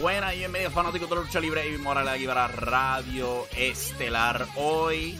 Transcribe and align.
Buenas 0.00 0.34
y 0.34 0.38
bienvenidos 0.38 0.72
fanáticos 0.72 1.10
de 1.10 1.14
la 1.14 1.20
lucha 1.20 1.40
libre 1.40 1.68
y 1.68 1.76
Morales 1.76 2.14
aquí 2.14 2.24
para 2.24 2.48
Radio 2.48 3.46
Estelar. 3.54 4.46
Hoy, 4.56 5.18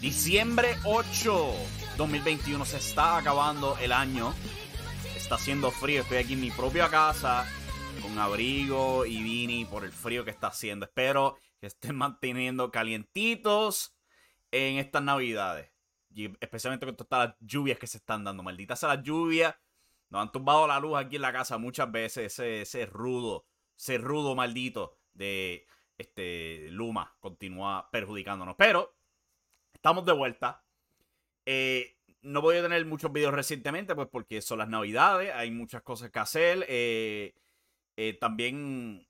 diciembre 0.00 0.78
8, 0.86 1.52
2021, 1.98 2.64
se 2.64 2.78
está 2.78 3.18
acabando 3.18 3.76
el 3.76 3.92
año. 3.92 4.32
Está 5.14 5.34
haciendo 5.34 5.70
frío, 5.70 6.00
estoy 6.00 6.16
aquí 6.16 6.32
en 6.32 6.40
mi 6.40 6.50
propia 6.50 6.88
casa 6.88 7.46
con 8.00 8.18
abrigo 8.18 9.04
y 9.04 9.22
vini 9.22 9.66
por 9.66 9.84
el 9.84 9.92
frío 9.92 10.24
que 10.24 10.30
está 10.30 10.46
haciendo. 10.46 10.86
Espero 10.86 11.36
que 11.60 11.66
estén 11.66 11.94
manteniendo 11.94 12.70
calientitos 12.70 13.98
en 14.50 14.78
estas 14.78 15.02
navidades. 15.02 15.70
Y 16.14 16.32
especialmente 16.40 16.86
con 16.86 16.96
todas 16.96 17.28
las 17.28 17.36
lluvias 17.40 17.78
que 17.78 17.86
se 17.86 17.98
están 17.98 18.24
dando. 18.24 18.42
Malditas 18.42 18.80
sea 18.80 18.94
las 18.94 19.02
lluvias. 19.02 19.54
Nos 20.08 20.22
han 20.22 20.32
tumbado 20.32 20.66
la 20.66 20.80
luz 20.80 20.96
aquí 20.96 21.16
en 21.16 21.22
la 21.22 21.34
casa 21.34 21.58
muchas 21.58 21.92
veces. 21.92 22.32
Ese, 22.32 22.62
ese 22.62 22.86
rudo 22.86 23.44
ese 23.76 23.98
rudo 23.98 24.34
maldito 24.34 24.98
de 25.14 25.66
este 25.98 26.68
Luma 26.70 27.16
continúa 27.20 27.88
perjudicándonos. 27.90 28.56
Pero 28.56 28.94
estamos 29.74 30.04
de 30.04 30.12
vuelta. 30.12 30.64
Eh, 31.44 31.96
no 32.22 32.40
voy 32.40 32.56
a 32.56 32.62
tener 32.62 32.84
muchos 32.86 33.12
videos 33.12 33.32
recientemente, 33.32 33.94
pues 33.94 34.08
porque 34.10 34.42
son 34.42 34.58
las 34.58 34.68
navidades, 34.68 35.32
hay 35.34 35.50
muchas 35.50 35.82
cosas 35.82 36.10
que 36.10 36.18
hacer. 36.18 36.66
Eh, 36.68 37.34
eh, 37.96 38.14
también 38.20 39.06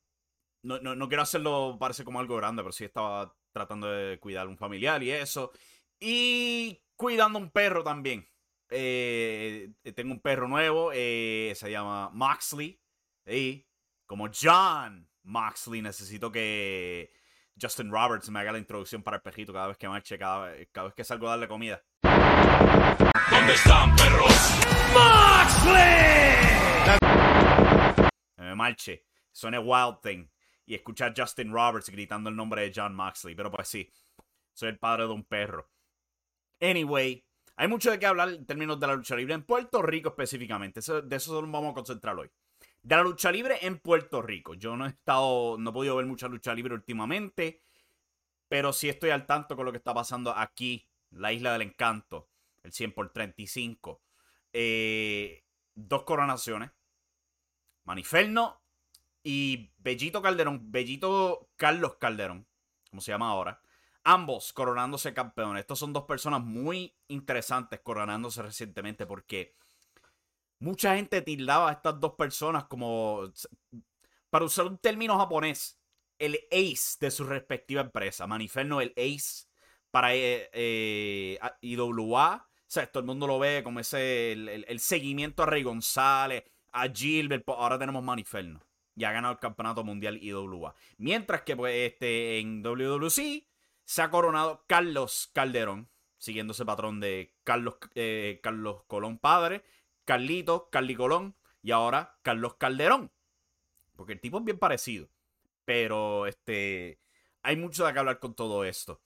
no, 0.63 0.79
no, 0.79 1.09
quiero 1.09 1.23
hacerlo, 1.23 1.77
parece 1.81 2.05
como 2.05 2.21
algo 2.21 2.37
grande, 2.37 2.63
pero 2.63 2.73
sí 2.73 2.85
estaba 2.85 3.35
tratando 3.53 3.89
de 3.91 4.19
cuidar 4.19 4.47
a 4.47 4.51
un 4.51 4.59
familiar 4.59 5.03
y 5.03 5.13
eso. 5.13 5.53
Y 5.99 6.83
cuidando 6.95 7.39
a 7.39 7.43
un 7.43 7.51
perro 7.51 7.83
también. 7.83 8.29
tengo 8.69 10.13
un 10.13 10.21
perro 10.21 10.49
nuevo, 10.49 10.93
se 10.93 11.71
llama 11.71 12.11
Moxley. 12.13 12.79
Y 13.27 13.66
como 14.07 14.29
John 14.33 15.09
Moxley, 15.25 15.83
necesito 15.83 16.31
que 16.31 17.13
Justin 17.61 17.91
Roberts 17.91 18.31
me 18.31 18.41
haga 18.41 18.53
la 18.53 18.59
introducción 18.59 19.03
para 19.03 19.17
el 19.17 19.23
pejito 19.23 19.53
cada 19.53 19.67
vez 19.69 19.77
que 19.77 19.89
marche, 19.89 20.19
cada, 20.19 20.53
cada 20.73 20.87
vez 20.87 20.95
que 20.95 21.05
salgo 21.05 21.27
a 21.27 21.31
darle 21.31 21.49
comida. 21.49 21.83
¿Dónde 22.03 23.55
están, 23.55 23.95
perros? 23.97 24.61
¡Moxley! 24.95 26.37
me 28.37 28.55
marche, 28.55 29.05
suene 29.33 29.59
Wild 29.59 30.01
Thing 30.01 30.29
y 30.65 30.75
escuchar 30.75 31.13
Justin 31.17 31.53
Roberts 31.53 31.91
gritando 31.91 32.31
el 32.31 32.37
nombre 32.37 32.63
de 32.63 32.73
John 32.75 32.95
Moxley. 32.95 33.35
Pero 33.35 33.51
pues 33.51 33.67
sí, 33.69 33.91
soy 34.53 34.69
el 34.69 34.79
padre 34.79 35.05
de 35.05 35.13
un 35.13 35.25
perro. 35.25 35.69
Anyway, 36.61 37.25
hay 37.57 37.69
mucho 37.69 37.91
de 37.91 37.99
qué 37.99 38.07
hablar 38.07 38.29
en 38.29 38.47
términos 38.47 38.79
de 38.79 38.87
la 38.87 38.95
lucha 38.95 39.17
libre 39.17 39.35
en 39.35 39.43
Puerto 39.43 39.83
Rico 39.83 40.11
específicamente. 40.11 40.81
de 40.81 41.17
eso 41.17 41.43
nos 41.43 41.51
vamos 41.51 41.73
a 41.73 41.75
concentrar 41.75 42.17
hoy 42.17 42.31
de 42.87 42.95
la 42.95 43.03
lucha 43.03 43.33
libre 43.33 43.59
en 43.63 43.81
Puerto 43.81 44.23
Rico. 44.23 44.55
Yo 44.55 44.77
no 44.77 44.87
he 44.87 44.91
estado, 44.91 45.57
no 45.59 45.71
he 45.71 45.73
podido 45.73 45.97
ver 45.97 46.07
mucha 46.07 46.29
lucha 46.29 46.55
libre 46.55 46.73
últimamente, 46.73 47.65
pero 48.47 48.73
sí 48.73 48.89
estoy 48.89 49.11
al 49.11 49.27
tanto 49.27 49.57
con 49.57 49.67
lo 49.67 49.73
que 49.73 49.79
está 49.79 49.93
pasando 49.93 50.31
aquí, 50.31 50.89
la 51.11 51.33
Isla 51.33 51.53
del 51.53 51.63
Encanto, 51.63 52.29
el 52.63 52.73
100 52.73 52.93
por 52.93 53.13
35. 53.13 54.01
Eh, 54.53 55.43
dos 55.75 56.05
coronaciones, 56.05 56.71
Maniferno 57.83 58.63
y 59.25 59.73
Bellito 59.79 60.23
Calderón, 60.23 60.71
Bellito 60.71 61.49
Carlos 61.57 61.97
Calderón, 61.97 62.47
como 62.89 63.03
se 63.03 63.11
llama 63.11 63.31
ahora. 63.31 63.61
Ambos 64.05 64.53
coronándose 64.53 65.13
campeones. 65.13 65.63
Estos 65.63 65.81
son 65.81 65.93
dos 65.93 66.05
personas 66.05 66.41
muy 66.41 66.95
interesantes 67.09 67.81
coronándose 67.81 68.43
recientemente 68.43 69.07
porque 69.07 69.57
mucha 70.59 70.97
gente 70.97 71.23
tildaba 71.23 71.69
a 71.69 71.73
estas 71.73 72.01
dos 72.01 72.15
personas 72.15 72.65
como, 72.65 73.31
para 74.31 74.45
usar 74.45 74.67
un 74.67 74.79
término 74.79 75.19
japonés, 75.19 75.79
el 76.19 76.39
ace 76.51 76.97
de 77.01 77.11
su 77.11 77.25
respectiva 77.25 77.83
empresa. 77.83 78.27
Maniferno, 78.27 78.81
el 78.81 78.93
ace 78.97 79.47
para 79.91 80.15
eh, 80.15 80.49
eh, 80.53 81.39
IWA. 81.61 82.47
O 82.47 82.69
sea, 82.69 82.91
todo 82.91 83.01
el 83.01 83.07
mundo 83.07 83.27
lo 83.27 83.39
ve 83.39 83.63
como 83.63 83.81
ese, 83.81 84.33
el, 84.33 84.81
seguimiento 84.81 85.43
a 85.43 85.47
Rey 85.47 85.63
González, 85.63 86.45
a 86.73 86.89
Gilbert. 86.89 87.49
Ahora 87.49 87.79
tenemos 87.79 88.03
Maniferno. 88.03 88.63
Y 88.95 89.05
ha 89.05 89.13
ganado 89.13 89.35
el 89.35 89.39
campeonato 89.39 89.85
mundial 89.85 90.19
IWA. 90.23 90.75
Mientras 90.97 91.43
que 91.43 91.55
pues, 91.55 91.75
este, 91.75 92.39
en 92.39 92.63
WWC 92.63 93.47
se 93.85 94.03
ha 94.03 94.11
coronado 94.11 94.65
Carlos 94.67 95.31
Calderón, 95.33 95.89
siguiendo 96.19 96.53
ese 96.53 96.65
patrón 96.65 96.99
de 96.99 97.35
Carlos, 97.45 97.77
eh, 97.95 98.41
Carlos 98.43 98.83
Colón 98.87 99.19
padre 99.19 99.63
Carlito, 100.07 100.71
Carly 100.71 100.95
Colón 100.95 101.37
y 101.63 101.73
ahora 101.73 102.19
Carlos 102.23 102.55
Calderón. 102.55 103.13
Porque 103.97 104.15
el 104.15 104.21
tipo 104.21 104.39
es 104.39 104.45
bien 104.45 104.59
parecido. 104.59 105.11
Pero 105.67 106.27
este 106.27 107.01
hay 107.43 107.57
mucho 107.57 107.87
de 107.87 107.93
qué 107.93 107.99
hablar 107.99 108.19
con 108.19 108.35
todo 108.35 108.65
esto. 108.65 109.03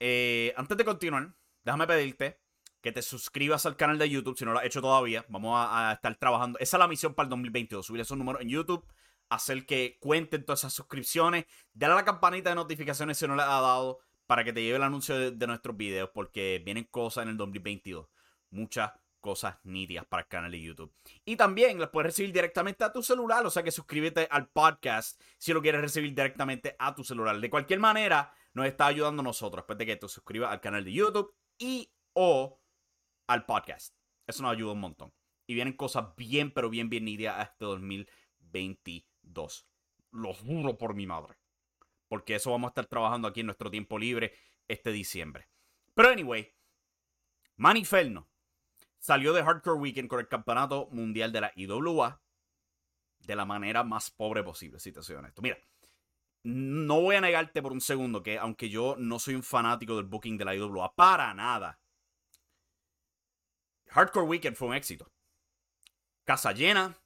Eh, 0.00 0.54
antes 0.56 0.76
de 0.76 0.84
continuar, 0.84 1.34
déjame 1.64 1.86
pedirte 1.86 2.40
que 2.80 2.92
te 2.92 3.02
suscribas 3.02 3.66
al 3.66 3.76
canal 3.76 3.98
de 3.98 4.08
YouTube 4.08 4.38
si 4.38 4.44
no 4.44 4.52
lo 4.52 4.60
has 4.60 4.64
hecho 4.64 4.80
todavía. 4.80 5.24
Vamos 5.28 5.54
a, 5.56 5.92
estar 5.92 6.14
trabajando. 6.16 6.58
Esa 6.60 6.76
es 6.76 6.78
la 6.78 6.88
misión 6.88 7.14
para 7.14 7.26
el 7.26 7.30
2022. 7.30 7.84
Subir 7.84 8.00
esos 8.00 8.16
números 8.16 8.42
en 8.42 8.48
YouTube. 8.48 8.84
Hacer 9.28 9.66
que 9.66 9.98
cuenten 10.00 10.44
todas 10.44 10.60
esas 10.60 10.72
suscripciones. 10.72 11.46
Dale 11.72 11.92
a 11.92 11.96
la 11.96 12.04
campanita 12.04 12.50
de 12.50 12.56
notificaciones 12.56 13.18
si 13.18 13.26
no 13.26 13.36
le 13.36 13.42
has 13.42 13.48
dado. 13.48 14.00
Para 14.26 14.44
que 14.44 14.52
te 14.52 14.62
lleve 14.62 14.76
el 14.76 14.82
anuncio 14.82 15.18
de, 15.18 15.32
de 15.32 15.46
nuestros 15.46 15.76
videos. 15.76 16.10
Porque 16.14 16.62
vienen 16.64 16.84
cosas 16.84 17.24
en 17.24 17.30
el 17.30 17.36
2022. 17.36 18.08
Muchas 18.50 18.92
cosas 19.20 19.58
nítidas 19.64 20.06
para 20.06 20.22
el 20.22 20.28
canal 20.28 20.50
de 20.50 20.62
YouTube. 20.62 20.92
Y 21.24 21.36
también 21.36 21.78
las 21.78 21.90
puedes 21.90 22.06
recibir 22.06 22.32
directamente 22.32 22.84
a 22.84 22.92
tu 22.92 23.02
celular, 23.02 23.44
o 23.44 23.50
sea 23.50 23.62
que 23.62 23.70
suscríbete 23.70 24.28
al 24.30 24.48
podcast 24.48 25.20
si 25.38 25.52
lo 25.52 25.62
quieres 25.62 25.80
recibir 25.80 26.10
directamente 26.10 26.76
a 26.78 26.94
tu 26.94 27.04
celular. 27.04 27.38
De 27.38 27.50
cualquier 27.50 27.80
manera, 27.80 28.32
nos 28.54 28.66
está 28.66 28.86
ayudando 28.86 29.20
a 29.20 29.24
nosotros 29.24 29.62
después 29.62 29.78
de 29.78 29.86
que 29.86 29.96
te 29.96 30.08
suscribas 30.08 30.52
al 30.52 30.60
canal 30.60 30.84
de 30.84 30.92
YouTube 30.92 31.34
y 31.58 31.90
o 32.12 32.60
al 33.26 33.44
podcast. 33.44 33.94
Eso 34.26 34.42
nos 34.42 34.52
ayuda 34.52 34.72
un 34.72 34.80
montón. 34.80 35.12
Y 35.46 35.54
vienen 35.54 35.74
cosas 35.74 36.14
bien, 36.16 36.50
pero 36.50 36.68
bien, 36.68 36.90
bien 36.90 37.04
nítidas 37.04 37.48
este 37.48 37.64
2022. 37.64 39.66
Lo 40.12 40.34
juro 40.34 40.76
por 40.76 40.94
mi 40.94 41.06
madre. 41.06 41.38
Porque 42.08 42.34
eso 42.34 42.50
vamos 42.50 42.68
a 42.68 42.70
estar 42.70 42.86
trabajando 42.86 43.28
aquí 43.28 43.40
en 43.40 43.46
nuestro 43.46 43.70
tiempo 43.70 43.98
libre 43.98 44.34
este 44.66 44.92
diciembre. 44.92 45.48
Pero 45.94 46.10
anyway, 46.10 46.54
Maniferno 47.56 48.28
salió 48.98 49.32
de 49.32 49.42
Hardcore 49.42 49.78
Weekend 49.78 50.08
con 50.08 50.20
el 50.20 50.28
campeonato 50.28 50.88
mundial 50.90 51.32
de 51.32 51.40
la 51.40 51.52
IWA 51.54 52.20
de 53.20 53.36
la 53.36 53.44
manera 53.44 53.84
más 53.84 54.10
pobre 54.10 54.42
posible, 54.42 54.80
si 54.80 54.92
te 54.92 55.02
soy 55.02 55.16
honesto. 55.16 55.42
Mira, 55.42 55.58
no 56.44 57.00
voy 57.00 57.16
a 57.16 57.20
negarte 57.20 57.60
por 57.62 57.72
un 57.72 57.80
segundo 57.80 58.22
que, 58.22 58.38
aunque 58.38 58.68
yo 58.68 58.96
no 58.98 59.18
soy 59.18 59.34
un 59.34 59.42
fanático 59.42 59.96
del 59.96 60.06
booking 60.06 60.38
de 60.38 60.44
la 60.44 60.54
IWA, 60.54 60.94
para 60.94 61.34
nada. 61.34 61.78
Hardcore 63.88 64.26
Weekend 64.26 64.56
fue 64.56 64.68
un 64.68 64.74
éxito. 64.74 65.10
Casa 66.24 66.52
llena, 66.52 66.96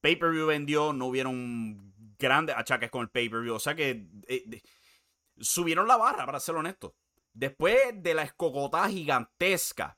pay-per-view 0.00 0.46
vendió, 0.46 0.92
no 0.92 1.06
hubieron 1.06 1.94
grandes 2.18 2.56
achaques 2.56 2.90
con 2.90 3.02
el 3.02 3.10
pay-per-view. 3.10 3.54
O 3.54 3.60
sea 3.60 3.74
que 3.74 4.06
eh, 4.26 4.62
subieron 5.38 5.86
la 5.86 5.96
barra, 5.96 6.26
para 6.26 6.40
ser 6.40 6.54
honesto. 6.56 6.94
Después 7.32 7.78
de 8.02 8.14
la 8.14 8.22
escogotá 8.22 8.88
gigantesca, 8.88 9.97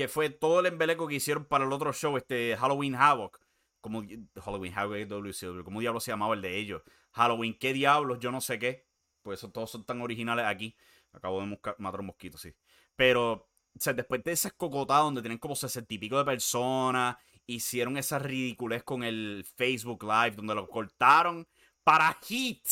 que 0.00 0.08
fue 0.08 0.30
todo 0.30 0.60
el 0.60 0.66
embeleco 0.66 1.06
que 1.06 1.16
hicieron 1.16 1.44
para 1.44 1.66
el 1.66 1.72
otro 1.74 1.92
show, 1.92 2.16
este 2.16 2.56
Halloween 2.56 2.94
Havoc. 2.94 3.38
Como 3.82 4.02
Halloween 4.42 4.72
Havoc, 4.74 5.62
¿cómo 5.62 5.80
diablos 5.80 6.04
se 6.04 6.10
llamaba 6.10 6.34
el 6.34 6.40
de 6.40 6.56
ellos? 6.56 6.82
Halloween, 7.12 7.58
¿qué 7.58 7.74
diablos? 7.74 8.18
Yo 8.18 8.32
no 8.32 8.40
sé 8.40 8.58
qué. 8.58 8.86
Pues 9.20 9.40
eso, 9.40 9.50
todos 9.50 9.70
son 9.70 9.84
tan 9.84 10.00
originales 10.00 10.46
aquí. 10.46 10.74
Acabo 11.12 11.42
de 11.42 11.58
matar 11.76 12.00
un 12.00 12.06
mosquito, 12.06 12.38
sí. 12.38 12.54
Pero, 12.96 13.50
después 13.74 14.24
de 14.24 14.32
esa 14.32 14.48
escogotá 14.48 14.96
donde 14.96 15.20
tienen 15.20 15.36
como 15.36 15.54
sesenta 15.54 15.92
y 15.92 15.98
pico 15.98 16.16
de 16.16 16.24
personas, 16.24 17.16
hicieron 17.44 17.98
esa 17.98 18.18
ridiculez 18.18 18.82
con 18.82 19.04
el 19.04 19.44
Facebook 19.54 20.02
Live, 20.02 20.30
donde 20.30 20.54
lo 20.54 20.66
cortaron 20.66 21.46
para 21.84 22.18
Hit. 22.22 22.66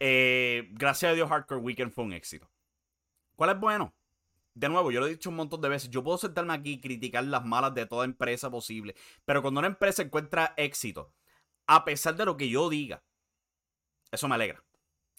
Eh, 0.00 0.68
gracias 0.70 1.12
a 1.12 1.14
Dios, 1.14 1.28
Hardcore 1.28 1.60
Weekend 1.60 1.92
fue 1.92 2.04
un 2.04 2.14
éxito. 2.14 2.50
¿Cuál 3.36 3.50
es 3.50 3.60
bueno? 3.60 3.94
De 4.58 4.68
nuevo, 4.68 4.90
yo 4.90 4.98
lo 4.98 5.06
he 5.06 5.10
dicho 5.10 5.30
un 5.30 5.36
montón 5.36 5.60
de 5.60 5.68
veces. 5.68 5.88
Yo 5.88 6.02
puedo 6.02 6.18
sentarme 6.18 6.52
aquí 6.52 6.72
y 6.72 6.80
criticar 6.80 7.22
las 7.24 7.44
malas 7.44 7.74
de 7.74 7.86
toda 7.86 8.04
empresa 8.04 8.50
posible. 8.50 8.96
Pero 9.24 9.40
cuando 9.40 9.60
una 9.60 9.68
empresa 9.68 10.02
encuentra 10.02 10.52
éxito, 10.56 11.14
a 11.68 11.84
pesar 11.84 12.16
de 12.16 12.24
lo 12.24 12.36
que 12.36 12.48
yo 12.48 12.68
diga, 12.68 13.04
eso 14.10 14.26
me 14.26 14.34
alegra. 14.34 14.64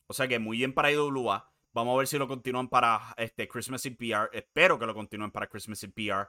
O 0.08 0.14
sea 0.14 0.28
que 0.28 0.40
muy 0.40 0.58
bien 0.58 0.74
para 0.74 0.92
IWA. 0.92 1.54
Vamos 1.72 1.96
a 1.96 1.98
ver 2.00 2.08
si 2.08 2.18
lo 2.18 2.28
continúan 2.28 2.68
para 2.68 3.14
este 3.16 3.48
Christmas 3.48 3.86
in 3.86 3.96
PR. 3.96 4.30
Espero 4.34 4.78
que 4.78 4.86
lo 4.86 4.94
continúen 4.94 5.32
para 5.32 5.48
Christmas 5.48 5.84
in 5.84 5.94
PR. 5.94 6.28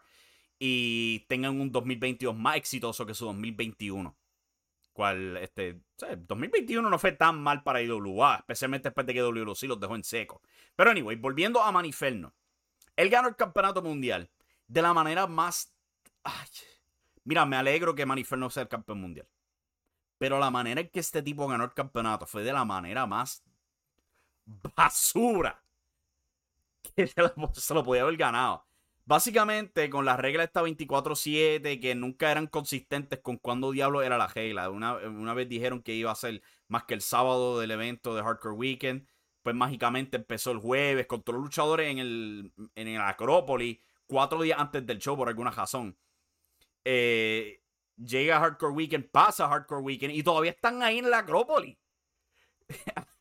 Y 0.60 1.26
tengan 1.28 1.60
un 1.60 1.72
2022 1.72 2.36
más 2.36 2.56
exitoso 2.56 3.04
que 3.06 3.14
su 3.14 3.24
2021 3.24 4.16
cual 4.92 5.36
este, 5.38 5.80
2021 5.98 6.90
no 6.90 6.98
fue 6.98 7.12
tan 7.12 7.40
mal 7.40 7.62
para 7.62 7.80
IWA, 7.80 8.36
especialmente 8.36 8.88
después 8.88 9.06
de 9.06 9.14
que 9.14 9.22
WLC 9.22 9.62
los 9.62 9.80
dejó 9.80 9.96
en 9.96 10.04
seco. 10.04 10.42
Pero 10.76 10.90
anyway, 10.90 11.16
volviendo 11.16 11.62
a 11.62 11.72
Maniferno. 11.72 12.34
Él 13.00 13.08
ganó 13.08 13.29
el 13.29 13.37
campeonato 13.37 13.81
mundial 13.81 14.31
de 14.69 14.82
la 14.82 14.93
manera 14.93 15.26
más... 15.26 15.75
mira, 17.25 17.47
me 17.47 17.56
alegro 17.56 17.94
que 17.94 18.05
Maniferno 18.05 18.50
sea 18.50 18.64
el 18.64 18.69
campeón 18.69 19.00
mundial. 19.00 19.26
Pero 20.19 20.38
la 20.38 20.50
manera 20.50 20.82
en 20.82 20.91
que 20.91 21.00
este 21.00 21.23
tipo 21.23 21.49
ganó 21.49 21.64
el 21.64 21.73
campeonato 21.73 22.26
fue 22.26 22.43
de 22.43 22.52
la 22.52 22.67
manera 22.67 23.06
más 23.06 23.43
basura 24.76 25.64
que 26.94 27.06
se 27.06 27.75
lo 27.75 27.85
podía 27.85 28.02
haber 28.02 28.19
ganado. 28.19 28.67
Básicamente, 29.06 29.88
con 29.88 30.05
las 30.05 30.20
reglas 30.20 30.49
esta 30.49 30.62
24-7, 30.62 31.81
que 31.81 31.94
nunca 31.94 32.31
eran 32.31 32.49
consistentes 32.49 33.20
con 33.20 33.38
cuándo 33.38 33.70
diablo 33.70 34.03
era 34.03 34.19
la 34.19 34.29
regla. 34.29 34.69
Una, 34.69 34.96
una, 34.96 35.32
vez 35.32 35.49
dijeron 35.49 35.82
que 35.82 35.94
iba 35.94 36.11
a 36.11 36.14
ser 36.14 36.43
más 36.69 36.85
que 36.85 36.94
el 36.94 37.00
sábado 37.00 37.58
del 37.58 37.70
evento 37.70 38.14
de 38.14 38.23
Hardcore 38.23 38.55
Weekend. 38.55 39.08
Pues 39.42 39.56
mágicamente 39.56 40.19
empezó 40.19 40.50
el 40.52 40.58
jueves 40.58 41.06
con 41.06 41.22
todos 41.22 41.37
los 41.37 41.44
luchadores 41.44 41.90
en 41.90 41.98
el, 41.98 42.52
en 42.75 42.88
el 42.88 43.00
Acrópolis, 43.00 43.78
cuatro 44.06 44.42
días 44.42 44.58
antes 44.58 44.84
del 44.87 44.98
show 44.98 45.16
por 45.16 45.28
alguna 45.28 45.50
razón. 45.50 45.96
Eh, 46.84 47.62
llega 47.96 48.40
Hardcore 48.40 48.75
Weekend, 48.75 49.10
pasa 49.10 49.48
Hardcore 49.48 49.82
Weekend 49.82 50.14
y 50.14 50.22
todavía 50.22 50.50
están 50.52 50.82
ahí 50.82 50.98
en 50.98 51.10
la 51.10 51.19
Acrópolis. 51.19 51.78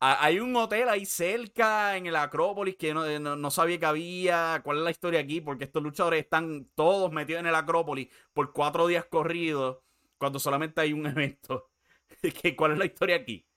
Hay 0.00 0.38
un 0.38 0.54
hotel 0.54 0.88
ahí 0.88 1.04
cerca 1.04 1.96
en 1.96 2.06
el 2.06 2.14
Acrópolis 2.14 2.76
que 2.76 2.94
no, 2.94 3.18
no, 3.18 3.50
sabía 3.50 3.80
que 3.80 3.86
había. 3.86 4.60
¿Cuál 4.64 4.78
es 4.78 4.84
la 4.84 4.90
historia 4.92 5.18
aquí? 5.18 5.40
Porque 5.40 5.64
estos 5.64 5.82
luchadores 5.82 6.22
están 6.22 6.68
todos 6.76 7.10
metidos 7.10 7.40
en 7.40 7.48
el 7.48 7.54
Acrópolis 7.56 8.08
por 8.32 8.52
cuatro 8.52 8.86
días 8.86 9.06
corridos 9.06 9.78
cuando 10.16 10.38
solamente 10.38 10.80
hay 10.80 10.92
un 10.92 11.06
evento. 11.06 11.70
¿Cuál 12.56 12.72
es 12.72 12.78
la 12.78 12.84
historia 12.86 13.16
aquí? 13.16 13.47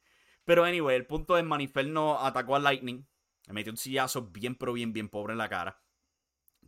Pero 0.46 0.64
anyway, 0.64 0.96
el 0.96 1.06
punto 1.06 1.38
es 1.38 1.44
Maniferno 1.44 2.20
atacó 2.20 2.56
a 2.56 2.60
Lightning. 2.60 3.06
Le 3.48 3.54
metió 3.54 3.72
un 3.72 3.78
sillazo 3.78 4.28
bien, 4.28 4.56
pero 4.56 4.74
bien, 4.74 4.94
bien 4.94 5.10
pobre 5.10 5.34
en 5.34 5.38
la 5.38 5.50
cara. 5.50 5.82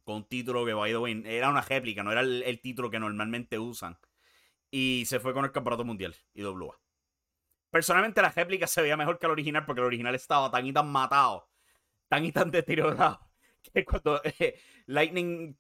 Con 0.04 0.16
un 0.18 0.28
título 0.28 0.66
que, 0.66 0.74
by 0.74 0.92
the 0.92 0.98
way, 0.98 1.24
era 1.26 1.50
una 1.50 1.62
réplica, 1.62 2.04
no 2.04 2.12
era 2.12 2.22
el, 2.22 2.60
título 2.62 2.90
que 2.90 3.00
normalmente 3.00 3.58
usan. 3.58 3.98
Y 4.70 5.06
se 5.06 5.20
fue 5.20 5.34
con 5.34 5.46
el 5.46 5.52
campeonato 5.52 5.86
mundial, 5.86 6.16
IWA. 6.34 6.80
Personalmente 7.74 8.22
la 8.22 8.30
réplica 8.30 8.68
se 8.68 8.84
veía 8.84 8.98
mejor 8.98 9.18
que 9.18 9.26
el 9.26 9.32
original 9.32 9.66
porque 9.66 9.82
el 9.82 9.88
original 9.88 10.14
estaba 10.14 10.52
tan 10.52 10.66
y 10.66 10.74
tan 10.74 10.92
matado, 10.92 11.50
tan 12.08 12.24
y 12.24 12.32
tan 12.32 12.52
deteriorado, 12.52 13.20
que 13.74 13.84
cuando 13.84 14.22
eh, 14.24 14.60
Lightning 14.86 15.58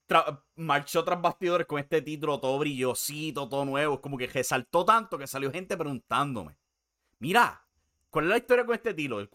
marchó 0.58 1.04
tras 1.04 1.20
bastidores 1.20 1.66
con 1.66 1.80
este 1.80 2.04
título 2.04 2.40
todo 2.40 2.60
brillosito, 2.60 3.50
todo 3.50 3.66
nuevo, 3.66 4.00
como 4.00 4.18
que 4.18 4.28
resaltó 4.28 4.86
tanto 4.86 5.18
que 5.18 5.26
salió 5.26 5.52
gente 5.52 5.76
preguntándome, 5.76 6.60
mira, 7.18 7.63
¿cuál 8.14 8.26
es 8.26 8.30
la 8.30 8.38
historia 8.38 8.64
con 8.64 8.76
este 8.76 8.96
que, 8.96 9.28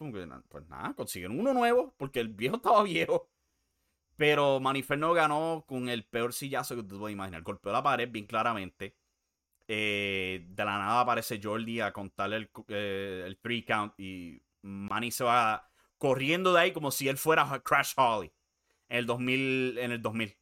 pues 0.47 0.67
nada, 0.69 0.93
consiguieron 0.93 1.37
uno 1.37 1.53
nuevo 1.53 1.93
porque 1.97 2.21
el 2.21 2.29
viejo 2.29 2.55
estaba 2.57 2.81
viejo. 2.83 3.29
Pero 4.15 4.59
Maniferno 4.59 5.13
ganó 5.13 5.65
con 5.67 5.89
el 5.89 6.05
peor 6.05 6.33
sillazo 6.33 6.75
que 6.77 6.83
te 6.83 6.95
puedes 6.95 7.13
imaginar. 7.13 7.41
Golpeó 7.41 7.71
la 7.71 7.83
pared 7.83 8.09
bien 8.09 8.25
claramente. 8.25 8.95
Eh, 9.67 10.45
de 10.49 10.65
la 10.65 10.77
nada 10.77 11.01
aparece 11.01 11.39
Jordi 11.41 11.79
a 11.81 11.93
contarle 11.93 12.37
el, 12.37 12.49
eh, 12.69 13.23
el 13.27 13.37
three 13.37 13.63
count 13.63 13.93
y 13.99 14.41
Manny 14.61 15.11
se 15.11 15.23
va 15.23 15.69
corriendo 15.97 16.53
de 16.53 16.61
ahí 16.61 16.71
como 16.71 16.89
si 16.91 17.07
él 17.07 17.17
fuera 17.17 17.61
Crash 17.63 17.93
Holly 17.97 18.31
en 18.89 18.97
el 18.97 19.05
2000. 19.05 19.77
En 19.77 19.91
el 19.91 20.01
2000. 20.01 20.37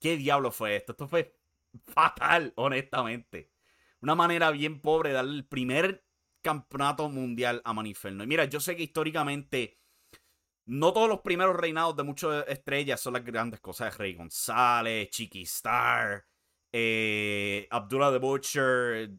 ¿Qué 0.00 0.16
diablo 0.16 0.50
fue 0.52 0.76
esto? 0.76 0.92
Esto 0.92 1.08
fue 1.08 1.36
fatal, 1.86 2.52
honestamente. 2.56 3.50
Una 4.00 4.14
manera 4.14 4.50
bien 4.50 4.80
pobre 4.80 5.10
de 5.10 5.16
darle 5.16 5.36
el 5.36 5.44
primer 5.44 6.04
campeonato 6.42 7.08
mundial 7.08 7.60
a 7.64 7.72
Maniferno. 7.72 8.24
Y 8.24 8.26
mira, 8.26 8.44
yo 8.44 8.60
sé 8.60 8.76
que 8.76 8.84
históricamente 8.84 9.78
no 10.66 10.92
todos 10.92 11.08
los 11.08 11.20
primeros 11.20 11.56
reinados 11.56 11.96
de 11.96 12.02
muchas 12.04 12.46
estrellas 12.48 13.00
son 13.00 13.14
las 13.14 13.24
grandes 13.24 13.60
cosas. 13.60 13.96
Rey 13.98 14.14
González, 14.14 15.10
Chiqui 15.10 15.42
Star, 15.42 16.24
eh, 16.72 17.66
Abdullah 17.70 18.12
the 18.12 18.18
Butcher, 18.18 19.10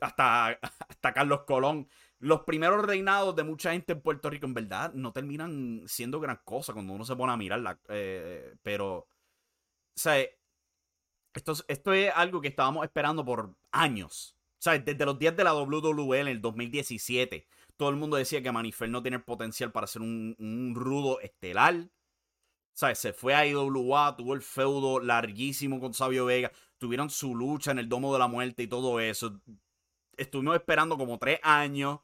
hasta, 0.00 0.48
hasta 0.88 1.14
Carlos 1.14 1.44
Colón. 1.46 1.88
Los 2.18 2.42
primeros 2.42 2.84
reinados 2.84 3.36
de 3.36 3.44
mucha 3.44 3.72
gente 3.72 3.92
en 3.92 4.02
Puerto 4.02 4.30
Rico, 4.30 4.46
en 4.46 4.54
verdad, 4.54 4.92
no 4.94 5.12
terminan 5.12 5.82
siendo 5.86 6.20
gran 6.20 6.40
cosa 6.44 6.72
cuando 6.72 6.92
uno 6.92 7.04
se 7.04 7.16
pone 7.16 7.32
a 7.32 7.36
mirarla. 7.36 7.78
Eh, 7.88 8.54
pero, 8.62 8.96
o 8.96 9.08
sea, 9.94 10.18
esto, 11.34 11.54
esto 11.68 11.92
es 11.92 12.12
algo 12.14 12.40
que 12.40 12.48
estábamos 12.48 12.84
esperando 12.84 13.24
por 13.24 13.54
años. 13.70 14.35
Desde 14.72 15.06
los 15.06 15.18
días 15.18 15.36
de 15.36 15.44
la 15.44 15.54
WWE 15.54 16.20
en 16.20 16.28
el 16.28 16.40
2017, 16.40 17.46
todo 17.76 17.88
el 17.90 17.96
mundo 17.96 18.16
decía 18.16 18.42
que 18.42 18.50
Manifer 18.50 18.88
no 18.88 19.02
tiene 19.02 19.18
el 19.18 19.22
potencial 19.22 19.70
para 19.70 19.86
ser 19.86 20.02
un, 20.02 20.34
un 20.38 20.74
rudo 20.74 21.20
estelar. 21.20 21.88
¿Sabes? 22.74 22.98
Se 22.98 23.12
fue 23.12 23.34
a 23.34 23.46
IWA, 23.46 24.16
tuvo 24.16 24.34
el 24.34 24.42
feudo 24.42 25.00
larguísimo 25.00 25.80
con 25.80 25.94
Sabio 25.94 26.26
Vega, 26.26 26.52
tuvieron 26.76 27.08
su 27.08 27.34
lucha 27.34 27.70
en 27.70 27.78
el 27.78 27.88
Domo 27.88 28.12
de 28.12 28.18
la 28.18 28.28
Muerte 28.28 28.64
y 28.64 28.66
todo 28.66 29.00
eso. 29.00 29.40
Estuvimos 30.16 30.56
esperando 30.56 30.98
como 30.98 31.18
tres 31.18 31.40
años. 31.42 32.00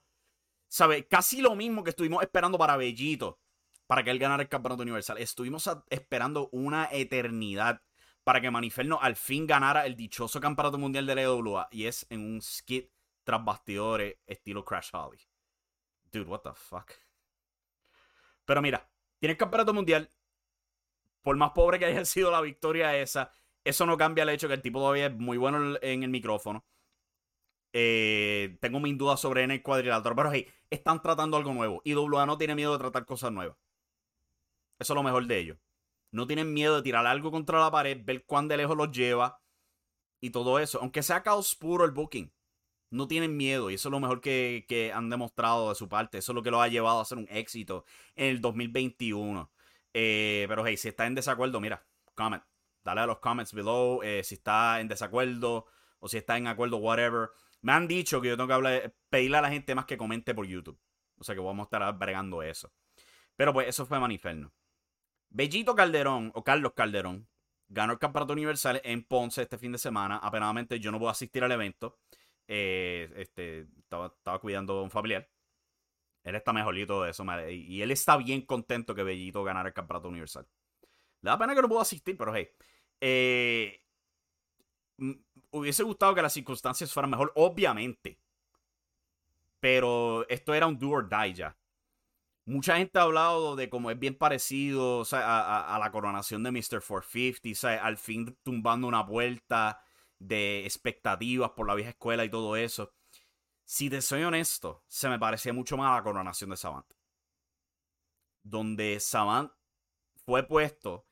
¿Sabes? 0.69 1.04
Casi 1.11 1.42
lo 1.42 1.54
mismo 1.54 1.85
que 1.85 1.90
estuvimos 1.90 2.23
esperando 2.23 2.57
para 2.57 2.78
Bellito, 2.78 3.38
para 3.87 4.02
que 4.02 4.11
él 4.11 4.19
ganara 4.19 4.42
el 4.42 4.49
campeonato 4.49 4.83
universal. 4.83 5.19
Estuvimos 5.19 5.69
esperando 5.90 6.49
una 6.52 6.88
eternidad 6.90 7.83
para 8.25 8.41
que 8.41 8.50
Maniferno 8.50 8.99
al 9.00 9.17
fin 9.17 9.47
ganara 9.47 9.87
el 9.87 9.97
dichoso 9.97 10.41
campeonato 10.41 10.79
mundial 10.79 11.07
de 11.07 11.14
la 11.14 11.23
IWA. 11.23 11.69
Y 11.71 11.87
es 11.87 12.07
en 12.11 12.21
un 12.21 12.41
skit 12.41 12.91
tras 13.25 13.45
bastidores 13.45 14.17
estilo 14.26 14.64
Crash 14.64 14.91
Holly. 14.93 15.19
Dude, 16.11 16.26
what 16.26 16.41
the 16.41 16.50
fuck. 16.55 16.93
Pero 18.45 18.62
mira, 18.62 18.88
tiene 19.19 19.33
el 19.33 19.38
campeonato 19.38 19.73
mundial, 19.73 20.11
por 21.23 21.37
más 21.37 21.52
pobre 21.52 21.79
que 21.79 21.87
haya 21.87 22.05
sido 22.05 22.31
la 22.31 22.41
victoria 22.41 22.97
esa, 22.97 23.33
eso 23.64 23.87
no 23.87 23.97
cambia 23.97 24.23
el 24.23 24.31
hecho 24.31 24.49
que 24.49 24.55
el 24.55 24.62
tipo 24.62 24.81
todavía 24.81 25.07
es 25.07 25.14
muy 25.14 25.37
bueno 25.38 25.76
en 25.81 26.02
el 26.02 26.11
micrófono. 26.11 26.64
Eh, 27.73 28.59
tengo 28.61 28.81
mis 28.81 28.99
dudas 28.99 29.19
sobre 29.21 29.45
en 29.45 29.50
el 29.50 29.62
cuadrilátero, 29.62 30.14
pero 30.14 30.31
hey, 30.31 30.47
están 30.69 31.00
tratando 31.00 31.37
algo 31.37 31.55
nuevo. 31.55 31.81
Y 31.85 31.95
WA 31.95 32.26
no 32.26 32.37
tiene 32.37 32.55
miedo 32.55 32.73
de 32.73 32.79
tratar 32.79 33.07
cosas 33.07 33.33
nuevas. 33.33 33.57
Eso 34.79 34.93
es 34.93 34.97
lo 34.97 35.02
mejor 35.02 35.26
de 35.26 35.38
ellos. 35.38 35.59
No 36.12 36.26
tienen 36.26 36.52
miedo 36.52 36.76
de 36.76 36.83
tirar 36.83 37.07
algo 37.07 37.31
contra 37.31 37.59
la 37.59 37.71
pared, 37.71 37.99
ver 38.04 38.25
cuán 38.25 38.47
de 38.47 38.59
lejos 38.59 38.76
los 38.76 38.92
lleva 38.92 39.40
y 40.21 40.31
todo 40.31 40.59
eso. 40.59 40.78
Aunque 40.81 41.02
sea 41.02 41.23
caos 41.23 41.57
puro 41.57 41.85
el 41.85 41.90
booking. 41.90 42.33
No 42.90 43.09
tienen 43.09 43.37
miedo 43.37 43.71
y 43.71 43.75
eso 43.75 43.88
es 43.88 43.90
lo 43.90 44.00
mejor 44.00 44.21
que, 44.21 44.66
que 44.69 44.92
han 44.92 45.09
demostrado 45.09 45.71
de 45.71 45.75
su 45.75 45.88
parte. 45.88 46.19
Eso 46.19 46.33
es 46.33 46.37
lo 46.37 46.42
que 46.42 46.50
los 46.50 46.61
ha 46.61 46.69
llevado 46.69 47.00
a 47.00 47.04
ser 47.07 47.16
un 47.16 47.26
éxito 47.31 47.87
en 48.14 48.26
el 48.26 48.40
2021. 48.42 49.50
Eh, 49.95 50.45
pero 50.49 50.66
hey, 50.66 50.76
si 50.76 50.88
está 50.88 51.07
en 51.07 51.14
desacuerdo, 51.14 51.61
mira, 51.61 51.87
comment. 52.14 52.42
Dale 52.85 53.00
a 53.00 53.07
los 53.07 53.19
comments 53.19 53.54
below 53.54 54.02
eh, 54.02 54.23
si 54.25 54.35
está 54.35 54.81
en 54.81 54.88
desacuerdo 54.88 55.66
o 56.00 56.09
si 56.09 56.19
está 56.19 56.37
en 56.37 56.47
acuerdo, 56.47 56.76
whatever. 56.78 57.31
Me 57.62 57.73
han 57.73 57.88
dicho 57.88 58.21
que 58.21 58.28
yo 58.28 58.37
tengo 58.37 58.49
que 58.49 58.54
hablar, 58.54 58.95
pedirle 59.09 59.38
a 59.38 59.42
la 59.42 59.50
gente 59.50 59.75
más 59.75 59.87
que 59.87 59.97
comente 59.97 60.35
por 60.35 60.47
YouTube. 60.47 60.78
O 61.16 61.25
sea 61.25 61.35
que 61.35 61.40
vamos 61.40 61.64
a 61.64 61.66
estar 61.76 61.99
bregando 61.99 62.42
eso. 62.42 62.73
Pero 63.37 63.52
pues 63.52 63.69
eso 63.69 63.87
fue 63.87 64.00
Maniferno. 64.00 64.52
Bellito 65.33 65.75
Calderón 65.75 66.31
o 66.35 66.45
Carlos 66.45 66.73
Calderón 66.75 67.27
ganó 67.69 67.95
el 67.95 67.99
campeonato 67.99 68.35
universal 68.35 68.81
en 68.85 69.03
Ponce 69.03 69.43
este 69.43 69.57
fin 69.57 69.73
de 69.73 69.79
semana. 69.79 70.19
Apenadamente 70.19 70.79
yo 70.79 70.93
no 70.93 70.99
puedo 70.99 71.11
asistir 71.11 71.43
al 71.43 71.53
evento. 71.53 71.99
Eh, 72.47 73.11
este, 73.17 73.67
estaba, 73.79 74.39
cuidando 74.41 74.79
a 74.79 74.83
un 74.83 74.91
familiar. 74.91 75.27
Él 76.23 76.35
está 76.35 76.53
mejorito 76.53 77.03
de 77.03 77.11
eso. 77.11 77.25
Y 77.51 77.81
él 77.81 77.91
está 77.91 78.19
bien 78.19 78.43
contento 78.43 78.95
que 78.95 79.03
Bellito 79.03 79.43
ganara 79.43 79.69
el 79.69 79.75
campeonato 79.75 80.09
universal. 80.09 80.47
Le 81.23 81.31
da 81.31 81.39
pena 81.39 81.55
que 81.55 81.62
no 81.62 81.69
puedo 81.69 81.81
asistir, 81.81 82.17
pero 82.17 82.35
hey. 82.35 82.49
Eh, 83.01 83.83
hubiese 85.51 85.83
gustado 85.83 86.15
que 86.15 86.23
las 86.23 86.33
circunstancias 86.33 86.93
fueran 86.93 87.11
mejor, 87.11 87.33
obviamente. 87.37 88.21
Pero 89.61 90.29
esto 90.29 90.53
era 90.53 90.67
un 90.67 90.79
do 90.79 90.91
or 90.91 91.09
die 91.09 91.35
ya. 91.35 91.57
Mucha 92.45 92.77
gente 92.77 92.99
ha 92.99 93.03
hablado 93.03 93.55
de 93.55 93.71
cómo 93.71 93.91
es 93.91 93.99
bien 93.99 94.17
parecido 94.17 95.05
a, 95.13 95.79
la 95.79 95.93
coronación 95.93 96.43
de 96.43 96.51
Mr. 96.51 96.83
450, 96.83 97.85
al 97.85 97.97
fin 97.97 98.37
tumbando 98.43 98.89
una 98.89 99.07
puerta 99.07 99.81
de 100.19 100.65
expectativas 100.65 101.51
por 101.51 101.69
la 101.69 101.75
vieja 101.75 101.91
escuela 101.91 102.25
y 102.25 102.31
todo 102.31 102.57
eso. 102.57 102.93
Si 103.65 103.89
te 103.89 104.03
soy 104.03 104.25
honesto, 104.25 104.83
se 104.89 105.09
me 105.09 105.21
parecía 105.21 105.53
mucho 105.53 105.77
más 105.77 105.93
a 105.93 105.97
la 105.97 106.03
coronación 106.03 106.51
de 106.51 106.57
Savant. 106.57 106.93
Donde 108.43 108.99
Savant 108.99 109.53
fue 110.25 110.43
puesto 110.43 111.07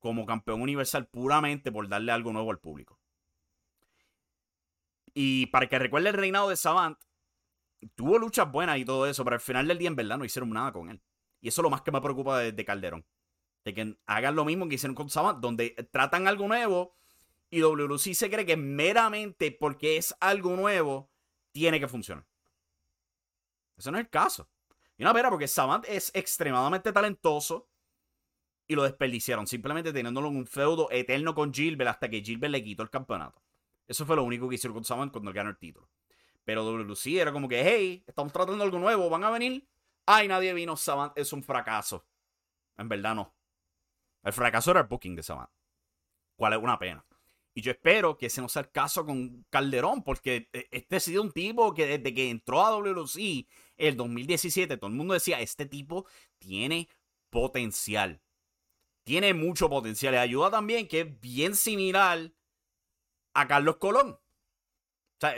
como 0.00 0.26
campeón 0.26 0.60
universal 0.60 1.06
puramente 1.06 1.70
por 1.70 1.88
darle 1.88 2.10
algo 2.10 2.32
nuevo 2.32 2.50
al 2.50 2.58
público. 2.58 3.00
Y 5.14 5.46
para 5.46 5.68
que 5.68 5.78
recuerde 5.78 6.08
el 6.08 6.14
reinado 6.14 6.48
de 6.48 6.56
Savant, 6.56 6.98
tuvo 7.94 8.18
luchas 8.18 8.50
buenas 8.50 8.78
y 8.78 8.84
todo 8.84 9.06
eso, 9.06 9.24
pero 9.24 9.34
al 9.34 9.40
final 9.40 9.68
del 9.68 9.78
día 9.78 9.88
en 9.88 9.96
verdad 9.96 10.18
no 10.18 10.24
hicieron 10.24 10.50
nada 10.50 10.72
con 10.72 10.90
él. 10.90 11.00
Y 11.40 11.48
eso 11.48 11.60
es 11.60 11.62
lo 11.62 11.70
más 11.70 11.82
que 11.82 11.92
me 11.92 12.00
preocupa 12.00 12.38
de, 12.38 12.64
Calderón. 12.64 13.06
De 13.64 13.74
que 13.74 13.96
hagan 14.06 14.34
lo 14.34 14.44
mismo 14.44 14.68
que 14.68 14.74
hicieron 14.74 14.94
con 14.94 15.08
Savant, 15.08 15.40
donde 15.40 15.70
tratan 15.90 16.26
algo 16.26 16.48
nuevo 16.48 16.94
y 17.50 17.60
WLC 17.60 18.14
se 18.14 18.30
cree 18.30 18.44
que 18.44 18.56
meramente 18.56 19.52
porque 19.52 19.96
es 19.96 20.14
algo 20.20 20.56
nuevo, 20.56 21.10
tiene 21.52 21.80
que 21.80 21.88
funcionar. 21.88 22.26
Eso 23.76 23.90
no 23.90 23.98
es 23.98 24.04
el 24.04 24.10
caso. 24.10 24.48
Y 24.96 25.02
una 25.02 25.14
pena 25.14 25.30
porque 25.30 25.48
Savant 25.48 25.84
es 25.88 26.10
extremadamente 26.14 26.92
talentoso 26.92 27.68
y 28.66 28.74
lo 28.74 28.82
desperdiciaron, 28.82 29.46
simplemente 29.46 29.92
teniéndolo 29.92 30.28
en 30.28 30.36
un 30.36 30.46
feudo 30.46 30.88
eterno 30.90 31.34
con 31.34 31.54
Gilbert 31.54 31.90
hasta 31.90 32.10
que 32.10 32.20
Gilbert 32.20 32.52
le 32.52 32.62
quitó 32.62 32.82
el 32.82 32.90
campeonato. 32.90 33.42
Eso 33.86 34.04
fue 34.04 34.16
lo 34.16 34.24
único 34.24 34.48
que 34.48 34.56
hicieron 34.56 34.74
con 34.74 34.84
Savant 34.84 35.10
cuando 35.10 35.32
ganó 35.32 35.50
el 35.50 35.56
título. 35.56 35.88
Pero 36.48 36.64
WC 36.64 37.20
era 37.20 37.30
como 37.30 37.46
que, 37.46 37.62
hey, 37.62 38.02
estamos 38.06 38.32
tratando 38.32 38.64
algo 38.64 38.78
nuevo, 38.78 39.10
van 39.10 39.22
a 39.22 39.28
venir. 39.28 39.68
Ay, 40.06 40.28
nadie 40.28 40.54
vino, 40.54 40.78
Savant 40.78 41.12
es 41.14 41.34
un 41.34 41.42
fracaso. 41.42 42.06
En 42.78 42.88
verdad 42.88 43.14
no. 43.14 43.36
El 44.22 44.32
fracaso 44.32 44.70
era 44.70 44.80
el 44.80 44.86
booking 44.86 45.14
de 45.14 45.22
Savant. 45.22 45.50
Cual 46.36 46.54
es 46.54 46.58
una 46.58 46.78
pena. 46.78 47.04
Y 47.52 47.60
yo 47.60 47.70
espero 47.70 48.16
que 48.16 48.26
ese 48.26 48.40
no 48.40 48.48
sea 48.48 48.62
el 48.62 48.70
caso 48.70 49.04
con 49.04 49.44
Calderón, 49.50 50.02
porque 50.02 50.48
e, 50.54 50.68
este 50.70 50.96
ha 50.96 51.00
sido 51.00 51.20
un 51.20 51.32
tipo 51.32 51.74
que 51.74 51.98
desde 51.98 52.14
que 52.14 52.30
entró 52.30 52.64
a 52.64 52.70
WC 52.70 53.46
el 53.76 53.98
2017, 53.98 54.78
todo 54.78 54.88
el 54.88 54.96
mundo 54.96 55.12
decía, 55.12 55.42
este 55.42 55.66
tipo 55.66 56.06
tiene 56.38 56.88
potencial. 57.28 58.22
Tiene 59.04 59.34
mucho 59.34 59.68
potencial. 59.68 60.14
Y 60.14 60.16
ayuda 60.16 60.50
también 60.50 60.88
que 60.88 61.00
es 61.00 61.20
bien 61.20 61.54
similar 61.54 62.32
a 63.34 63.46
Carlos 63.46 63.76
Colón. 63.76 64.12
O 64.12 65.20
sea, 65.20 65.34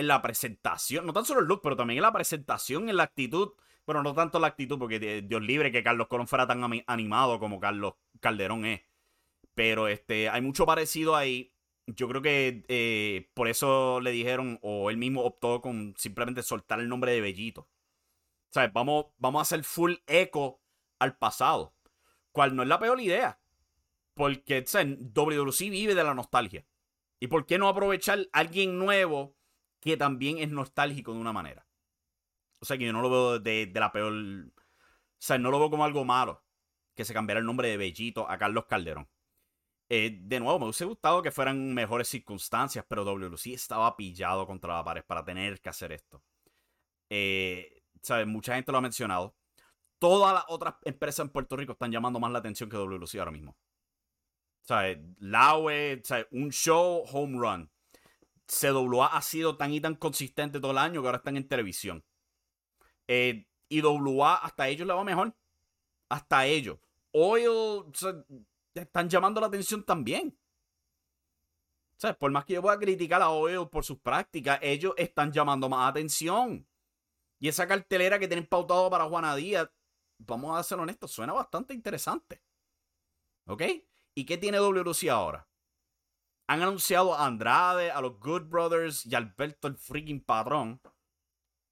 en 0.00 0.08
la 0.08 0.22
presentación, 0.22 1.06
no 1.06 1.12
tan 1.12 1.24
solo 1.24 1.40
el 1.40 1.46
look, 1.46 1.60
pero 1.62 1.76
también 1.76 1.98
en 1.98 2.02
la 2.02 2.12
presentación, 2.12 2.88
en 2.88 2.96
la 2.96 3.04
actitud. 3.04 3.52
Bueno, 3.86 4.02
no 4.02 4.14
tanto 4.14 4.38
la 4.38 4.48
actitud, 4.48 4.78
porque 4.78 5.22
Dios 5.22 5.42
libre 5.42 5.72
que 5.72 5.82
Carlos 5.82 6.08
Colón 6.08 6.28
fuera 6.28 6.46
tan 6.46 6.62
animado 6.86 7.38
como 7.38 7.60
Carlos 7.60 7.94
Calderón 8.20 8.64
es. 8.64 8.82
Pero 9.54 9.88
este, 9.88 10.28
hay 10.28 10.40
mucho 10.42 10.66
parecido 10.66 11.16
ahí. 11.16 11.52
Yo 11.86 12.08
creo 12.08 12.22
que 12.22 12.64
eh, 12.68 13.30
por 13.34 13.48
eso 13.48 14.00
le 14.00 14.12
dijeron, 14.12 14.58
o 14.62 14.90
él 14.90 14.96
mismo 14.96 15.22
optó 15.22 15.60
con 15.60 15.94
simplemente 15.96 16.42
soltar 16.42 16.80
el 16.80 16.88
nombre 16.88 17.12
de 17.12 17.20
Bellito. 17.20 17.68
Sea, 18.50 18.68
vamos, 18.68 19.06
vamos 19.18 19.40
a 19.40 19.42
hacer 19.42 19.64
full 19.64 19.94
eco 20.06 20.60
al 20.98 21.16
pasado. 21.16 21.74
Cual 22.32 22.54
no 22.54 22.62
es 22.62 22.68
la 22.68 22.78
peor 22.78 23.00
idea. 23.00 23.40
Porque, 24.14 24.64
sea, 24.66 24.84
WWC 24.84 25.70
vive 25.70 25.94
de 25.94 26.04
la 26.04 26.14
nostalgia. 26.14 26.64
¿Y 27.18 27.26
por 27.26 27.44
qué 27.44 27.58
no 27.58 27.68
aprovechar 27.68 28.20
a 28.32 28.38
alguien 28.38 28.78
nuevo 28.78 29.36
que 29.80 29.96
también 29.96 30.38
es 30.38 30.50
nostálgico 30.50 31.12
de 31.12 31.20
una 31.20 31.32
manera? 31.32 31.66
O 32.60 32.66
sea, 32.66 32.78
que 32.78 32.86
yo 32.86 32.92
no 32.92 33.02
lo 33.02 33.10
veo 33.10 33.38
de, 33.38 33.70
la 33.74 33.92
peor. 33.92 34.12
O 34.12 34.52
sea, 35.18 35.38
no 35.38 35.50
lo 35.50 35.58
veo 35.58 35.70
como 35.70 35.84
algo 35.84 36.04
malo 36.04 36.44
que 36.94 37.04
se 37.04 37.14
cambiara 37.14 37.40
el 37.40 37.46
nombre 37.46 37.68
de 37.68 37.76
Bellito 37.76 38.28
a 38.30 38.38
Carlos 38.38 38.66
Calderón. 38.66 39.08
Eh, 39.88 40.18
de 40.22 40.40
nuevo, 40.40 40.58
me 40.58 40.64
hubiese 40.66 40.84
gustado 40.84 41.22
que 41.22 41.32
fueran 41.32 41.74
mejores 41.74 42.08
circunstancias, 42.08 42.84
pero 42.88 43.04
WLC 43.04 43.48
estaba 43.48 43.96
pillado 43.96 44.46
contra 44.46 44.76
la 44.76 44.84
pared 44.84 45.04
para 45.04 45.24
tener 45.24 45.60
que 45.60 45.68
hacer 45.68 45.92
esto. 45.92 46.22
Eh, 47.08 47.82
¿sabes? 48.02 48.26
Mucha 48.26 48.54
gente 48.54 48.70
lo 48.72 48.78
ha 48.78 48.82
mencionado. 48.82 49.34
Todas 49.98 50.32
las 50.32 50.44
otras 50.48 50.74
empresas 50.84 51.24
en 51.26 51.30
Puerto 51.30 51.56
Rico 51.56 51.72
están 51.72 51.90
llamando 51.90 52.20
más 52.20 52.30
la 52.32 52.38
atención 52.38 52.70
que 52.70 52.76
WLC 52.76 53.16
ahora 53.16 53.32
mismo. 53.32 53.56
¿Sabes? 54.62 54.98
Laue, 55.18 56.00
¿sabes? 56.04 56.26
un 56.30 56.50
show 56.50 57.02
home 57.10 57.38
run. 57.38 57.70
CWA 58.50 59.06
ha 59.06 59.22
sido 59.22 59.56
tan 59.56 59.72
y 59.72 59.80
tan 59.80 59.94
consistente 59.94 60.60
todo 60.60 60.72
el 60.72 60.78
año 60.78 61.00
que 61.00 61.08
ahora 61.08 61.18
están 61.18 61.36
en 61.36 61.46
televisión. 61.46 62.04
Eh, 63.06 63.46
y 63.68 63.80
WA 63.80 64.34
hasta 64.34 64.68
ellos 64.68 64.86
le 64.86 64.94
va 64.94 65.04
mejor. 65.04 65.36
Hasta 66.08 66.46
ellos. 66.46 66.78
Oil 67.12 67.84
están 68.74 69.08
llamando 69.08 69.40
la 69.40 69.46
atención 69.46 69.84
también. 69.84 70.36
¿Sabes? 71.96 72.16
Por 72.16 72.30
más 72.32 72.44
que 72.44 72.54
yo 72.54 72.62
pueda 72.62 72.78
criticar 72.78 73.22
a 73.22 73.30
Oil 73.30 73.68
por 73.68 73.84
sus 73.84 73.98
prácticas, 74.00 74.58
ellos 74.62 74.94
están 74.96 75.30
llamando 75.30 75.68
más 75.68 75.88
atención. 75.88 76.66
Y 77.38 77.48
esa 77.48 77.68
cartelera 77.68 78.18
que 78.18 78.26
tienen 78.26 78.46
pautado 78.46 78.90
para 78.90 79.04
Juana 79.04 79.36
Díaz, 79.36 79.70
vamos 80.18 80.58
a 80.58 80.62
ser 80.62 80.78
honestos, 80.78 81.12
suena 81.12 81.32
bastante 81.32 81.72
interesante. 81.74 82.42
¿Ok? 83.46 83.62
¿Y 84.14 84.24
qué 84.24 84.38
tiene 84.38 84.58
WC 84.58 85.08
ahora? 85.10 85.49
Han 86.50 86.62
anunciado 86.62 87.14
a 87.14 87.26
Andrade, 87.26 87.92
a 87.92 88.00
los 88.00 88.18
Good 88.18 88.46
Brothers 88.46 89.06
y 89.06 89.14
a 89.14 89.18
Alberto 89.18 89.68
el 89.68 89.76
freaking 89.76 90.20
patrón. 90.20 90.80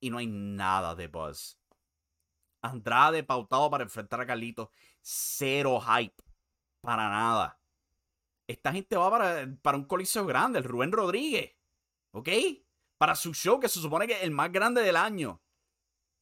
Y 0.00 0.08
no 0.08 0.18
hay 0.18 0.28
nada 0.28 0.94
de 0.94 1.08
buzz. 1.08 1.58
Andrade 2.62 3.24
pautado 3.24 3.68
para 3.70 3.82
enfrentar 3.82 4.20
a 4.20 4.26
Carlito. 4.26 4.70
Cero 5.00 5.80
hype. 5.80 6.22
Para 6.80 7.08
nada. 7.08 7.60
Esta 8.46 8.70
gente 8.72 8.96
va 8.96 9.10
para, 9.10 9.48
para 9.62 9.76
un 9.76 9.84
coliseo 9.84 10.24
grande, 10.24 10.60
el 10.60 10.64
Rubén 10.64 10.92
Rodríguez. 10.92 11.56
¿Ok? 12.12 12.28
Para 12.98 13.16
su 13.16 13.34
show 13.34 13.58
que 13.58 13.68
se 13.68 13.80
supone 13.80 14.06
que 14.06 14.12
es 14.12 14.22
el 14.22 14.30
más 14.30 14.52
grande 14.52 14.82
del 14.82 14.94
año. 14.94 15.42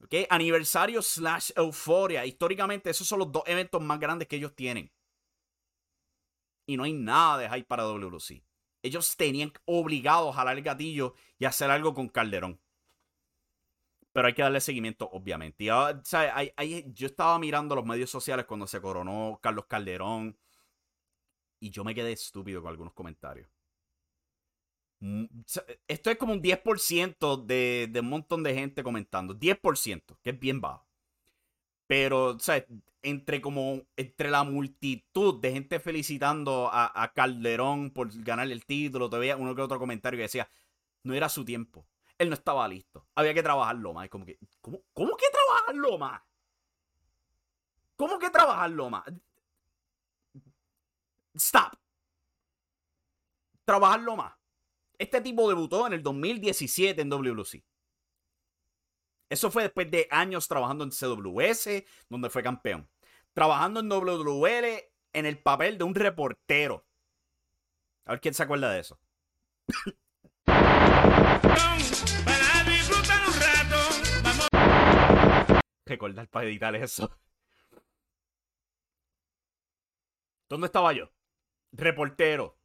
¿Ok? 0.03 0.15
Aniversario 0.31 1.03
slash 1.03 1.51
euforia. 1.57 2.25
Históricamente 2.25 2.89
esos 2.89 3.07
son 3.07 3.19
los 3.19 3.31
dos 3.31 3.43
eventos 3.45 3.83
más 3.83 4.01
grandes 4.01 4.29
que 4.29 4.37
ellos 4.37 4.57
tienen 4.57 4.91
y 6.67 6.77
no 6.77 6.85
hay 6.85 6.93
nada 6.93 7.39
de 7.39 7.49
hype 7.49 7.67
para 7.67 7.85
WC. 7.85 8.43
Ellos 8.87 9.17
tenían 9.17 9.53
obligado 9.65 10.31
a 10.31 10.33
jalar 10.33 10.57
el 10.57 10.63
gatillo 10.63 11.15
y 11.39 11.45
hacer 11.45 11.71
algo 11.71 11.95
con 11.95 12.09
Calderón. 12.09 12.61
Pero 14.13 14.29
hay 14.29 14.35
que 14.35 14.43
darle 14.43 14.61
seguimiento, 14.61 15.09
obviamente. 15.13 15.65
Y 15.65 15.67
yo 15.67 17.07
estaba 17.07 17.39
mirando 17.39 17.75
los 17.75 17.85
medios 17.85 18.11
sociales 18.11 18.47
cuando 18.47 18.67
se 18.67 18.81
coronó 18.81 19.39
Carlos 19.43 19.67
Calderón. 19.67 20.39
Y 21.61 21.71
yo 21.71 21.85
me 21.85 21.95
quedé 21.95 22.13
estúpido 22.13 22.63
con 22.63 22.71
algunos 22.71 22.95
comentarios. 22.95 23.49
Mm, 25.01 25.25
esto 25.87 26.11
es 26.11 26.17
como 26.17 26.33
un 26.33 26.41
10% 26.43 27.45
de, 27.45 27.89
de 27.91 28.01
un 28.01 28.09
montón 28.09 28.43
de 28.43 28.55
gente 28.55 28.83
comentando. 28.83 29.35
10%, 29.35 30.17
que 30.23 30.31
es 30.31 30.39
bien 30.41 30.61
bajo. 30.61 30.86
Pero, 31.87 32.39
¿sabes? 32.39 32.65
entre 33.07 33.41
como 33.41 33.83
entre 33.97 34.31
la 34.31 34.43
multitud 34.43 35.41
de 35.41 35.53
gente 35.53 35.79
felicitando 35.79 36.69
a, 36.73 37.13
Calderón 37.15 37.91
por 37.91 38.11
ganar 38.25 38.51
el 38.51 38.67
título, 38.67 39.09
te 39.09 39.17
veía 39.19 39.37
uno 39.37 39.55
que 39.55 39.63
otro 39.63 39.79
comentario 39.79 40.19
que 40.19 40.23
decía, 40.23 40.49
no 41.05 41.15
era 41.15 41.29
su 41.29 41.45
tiempo, 41.45 41.87
él 42.19 42.29
no 42.29 42.35
estaba 42.35 42.67
listo, 42.67 43.07
había 43.15 43.33
que 43.33 43.45
trabajarlo 43.45 43.93
más. 43.93 44.09
como 44.09 44.27
que, 44.27 44.39
¿cómo, 44.61 44.83
cómo 44.93 45.17
que 45.17 45.27
trabajarlo 45.31 45.99
más? 45.99 46.21
¿Cómo 47.95 48.19
que 48.19 48.29
trabajarlo 48.29 48.91
más? 48.91 49.05
Stop. 51.35 51.79
Trabajarlo 53.65 54.17
más. 54.17 54.35
Este 54.99 55.21
tipo 55.21 55.49
debutó 55.49 55.87
en 55.87 55.93
el 55.93 56.03
2017 56.03 57.01
en 57.01 57.11
WLC. 57.11 57.63
Eso 59.29 59.51
fue 59.51 59.65
después 59.65 59.91
de 59.91 60.07
años 60.11 60.49
trabajando 60.49 60.85
en 60.85 60.91
CWS, 60.91 61.85
donde 62.09 62.31
fue 62.31 62.43
campeón 62.43 62.89
trabajando 63.37 63.81
en 63.81 63.91
WWL 63.91 64.67
en 65.13 65.27
el 65.27 65.39
papel 65.39 65.77
de 65.77 65.85
un 65.85 65.95
reportero. 65.95 66.87
A 68.07 68.13
ver 68.13 68.21
quién 68.23 68.33
se 68.33 68.43
acuerda 68.43 68.73
de 68.73 68.81
eso. 68.81 68.99
Para. 70.47 70.87
Recordar 75.85 76.29
para 76.29 76.47
editar 76.47 76.75
eso. 76.75 77.15
¿Dónde 80.49 80.67
estaba 80.67 80.95
yo? 80.95 81.11
Reportero. 81.73 82.59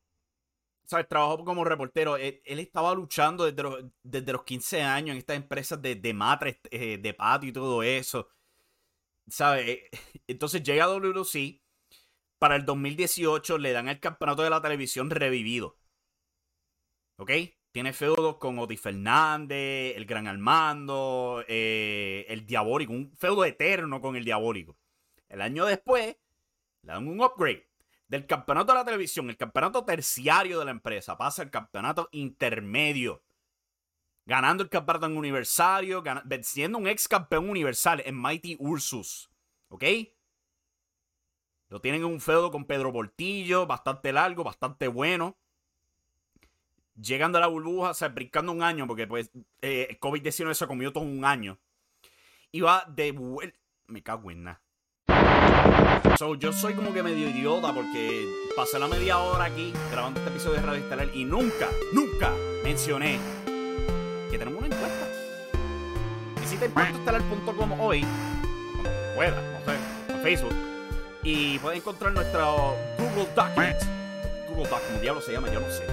¿Sabes? 0.91 1.07
Trabajó 1.07 1.45
como 1.45 1.63
reportero. 1.63 2.17
Él, 2.17 2.41
estaba 2.43 2.93
luchando 2.93 3.45
desde 3.45 3.63
los, 3.63 3.85
desde 4.03 4.33
los 4.33 4.43
15 4.43 4.81
años 4.81 5.11
en 5.11 5.19
estas 5.19 5.37
empresas 5.37 5.81
de, 5.81 5.95
de 5.95 6.13
matres, 6.13 6.57
eh, 6.69 6.97
de 6.97 7.13
patio 7.13 7.49
y 7.49 7.53
todo 7.53 7.81
eso. 7.81 8.27
¿Sabes? 9.29 9.67
Eh, 9.69 9.89
Entonces 10.27 10.61
llega 10.63 10.83
a 10.83 10.87
WC. 10.87 11.61
Para 12.39 12.57
el 12.57 12.65
2018 12.65 13.57
le 13.57 13.71
dan 13.71 13.87
el 13.87 14.01
campeonato 14.01 14.43
de 14.43 14.49
la 14.49 14.61
televisión 14.61 15.09
revivido. 15.09 15.77
¿Ok? 17.17 17.31
Tiene 17.71 17.93
feudos 17.93 18.35
con 18.37 18.59
Oti 18.59 18.75
Fernández, 18.75 19.95
el 19.95 20.05
Gran 20.05 20.27
Armando, 20.27 21.41
eh, 21.47 22.25
el 22.27 22.45
Diabólico. 22.45 22.91
Un 22.91 23.15
feudo 23.17 23.45
eterno 23.45 24.01
con 24.01 24.17
el 24.17 24.25
Diabólico. 24.25 24.77
El 25.29 25.41
año 25.41 25.65
después 25.65 26.17
le 26.81 26.91
dan 26.91 27.07
un 27.07 27.21
upgrade. 27.21 27.70
Del 28.11 28.27
campeonato 28.27 28.73
de 28.73 28.79
la 28.79 28.83
televisión, 28.83 29.29
el 29.29 29.37
campeonato 29.37 29.85
terciario 29.85 30.59
de 30.59 30.65
la 30.65 30.71
empresa, 30.71 31.17
pasa 31.17 31.43
al 31.43 31.49
campeonato 31.49 32.09
intermedio. 32.11 33.23
Ganando 34.25 34.63
el 34.63 34.69
campeonato 34.69 35.05
en 35.05 35.15
Universario, 35.15 36.03
venciendo 36.25 36.77
un 36.77 36.87
ex 36.87 37.07
campeón 37.07 37.49
universal 37.49 38.03
en 38.05 38.21
Mighty 38.21 38.57
Ursus. 38.59 39.31
¿Ok? 39.69 39.85
Lo 41.69 41.79
tienen 41.79 42.01
en 42.01 42.07
un 42.07 42.19
feudo 42.19 42.51
con 42.51 42.65
Pedro 42.65 42.91
Portillo, 42.91 43.65
bastante 43.65 44.11
largo, 44.11 44.43
bastante 44.43 44.89
bueno. 44.89 45.37
Llegando 47.01 47.37
a 47.37 47.41
la 47.41 47.47
burbuja, 47.47 47.91
o 47.91 47.93
sea, 47.93 48.09
brincando 48.09 48.51
un 48.51 48.61
año, 48.61 48.87
porque 48.87 49.07
pues 49.07 49.31
eh, 49.61 49.87
el 49.89 49.99
COVID-19 50.01 50.53
se 50.53 50.67
comió 50.67 50.91
todo 50.91 51.05
un 51.05 51.23
año. 51.23 51.61
Y 52.51 52.59
va 52.59 52.83
de 52.89 53.13
vuelta. 53.13 53.57
Me 53.87 54.03
cago 54.03 54.31
en 54.31 54.43
nada. 54.43 54.61
So, 56.17 56.35
yo 56.35 56.51
soy 56.51 56.73
como 56.73 56.93
que 56.93 57.03
medio 57.03 57.29
idiota 57.29 57.73
porque 57.73 58.27
pasé 58.55 58.79
la 58.79 58.87
media 58.87 59.17
hora 59.19 59.45
aquí 59.45 59.73
grabando 59.91 60.19
este 60.19 60.31
episodio 60.31 60.59
de 60.59 60.65
Radio 60.65 60.83
Estelar 60.83 61.09
y 61.13 61.25
nunca, 61.25 61.67
nunca 61.93 62.31
mencioné 62.63 63.19
que 64.29 64.37
tenemos 64.37 64.59
una 64.63 64.67
encuesta. 64.67 65.07
Visita 66.39 66.65
encuestaestelar.com 66.65 67.79
hoy, 67.79 68.05
cuando 68.73 68.91
pueda, 69.15 69.41
no 69.41 69.65
sé, 69.65 70.13
en 70.13 70.21
Facebook, 70.21 70.55
y 71.23 71.59
puedes 71.59 71.79
encontrar 71.79 72.13
nuestro 72.13 72.75
Google 72.97 73.27
Document. 73.35 73.77
Google 74.49 74.69
Doc, 74.69 74.81
como 74.87 74.99
diablo 74.99 75.21
se 75.21 75.31
llama, 75.31 75.51
yo 75.51 75.59
no 75.59 75.69
sé. 75.69 75.85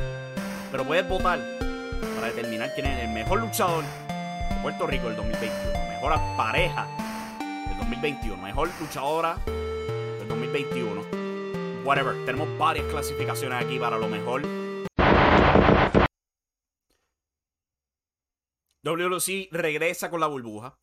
Pero 0.70 0.84
puedes 0.84 1.08
votar 1.08 1.38
para 2.16 2.28
determinar 2.28 2.72
quién 2.74 2.86
es 2.86 3.04
el 3.04 3.10
mejor 3.10 3.40
luchador 3.40 3.84
de 3.84 4.62
Puerto 4.62 4.86
Rico 4.86 5.06
del 5.06 5.16
2021, 5.16 5.88
mejor 5.88 6.18
pareja 6.36 6.86
del 7.38 7.78
2021, 7.78 8.42
mejor 8.42 8.70
luchadora 8.80 9.36
2021. 10.28 11.84
Whatever, 11.84 12.14
tenemos 12.26 12.48
varias 12.58 12.86
clasificaciones 12.86 13.64
aquí 13.64 13.78
para 13.78 13.98
lo 13.98 14.08
mejor. 14.08 14.42
WLC 18.82 19.48
regresa 19.50 20.10
con 20.10 20.20
la 20.20 20.26
burbuja. 20.26 20.78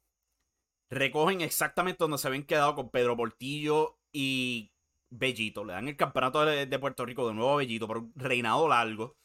Recogen 0.89 1.41
exactamente 1.41 1.99
donde 1.99 2.17
se 2.17 2.27
habían 2.27 2.43
quedado 2.43 2.75
con 2.75 2.89
Pedro 2.89 3.17
Portillo 3.17 3.99
y 4.11 4.71
Bellito. 5.09 5.63
Le 5.63 5.73
dan 5.73 5.87
el 5.87 5.97
campeonato 5.97 6.45
de, 6.45 6.79
Puerto 6.79 7.05
Rico 7.05 7.27
de 7.27 7.33
nuevo 7.33 7.53
a 7.53 7.57
Bellito 7.57 7.87
por 7.87 7.97
un 7.97 8.13
reinado 8.15 8.67
largo. 8.67 9.17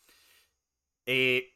Eh, 1.07 1.55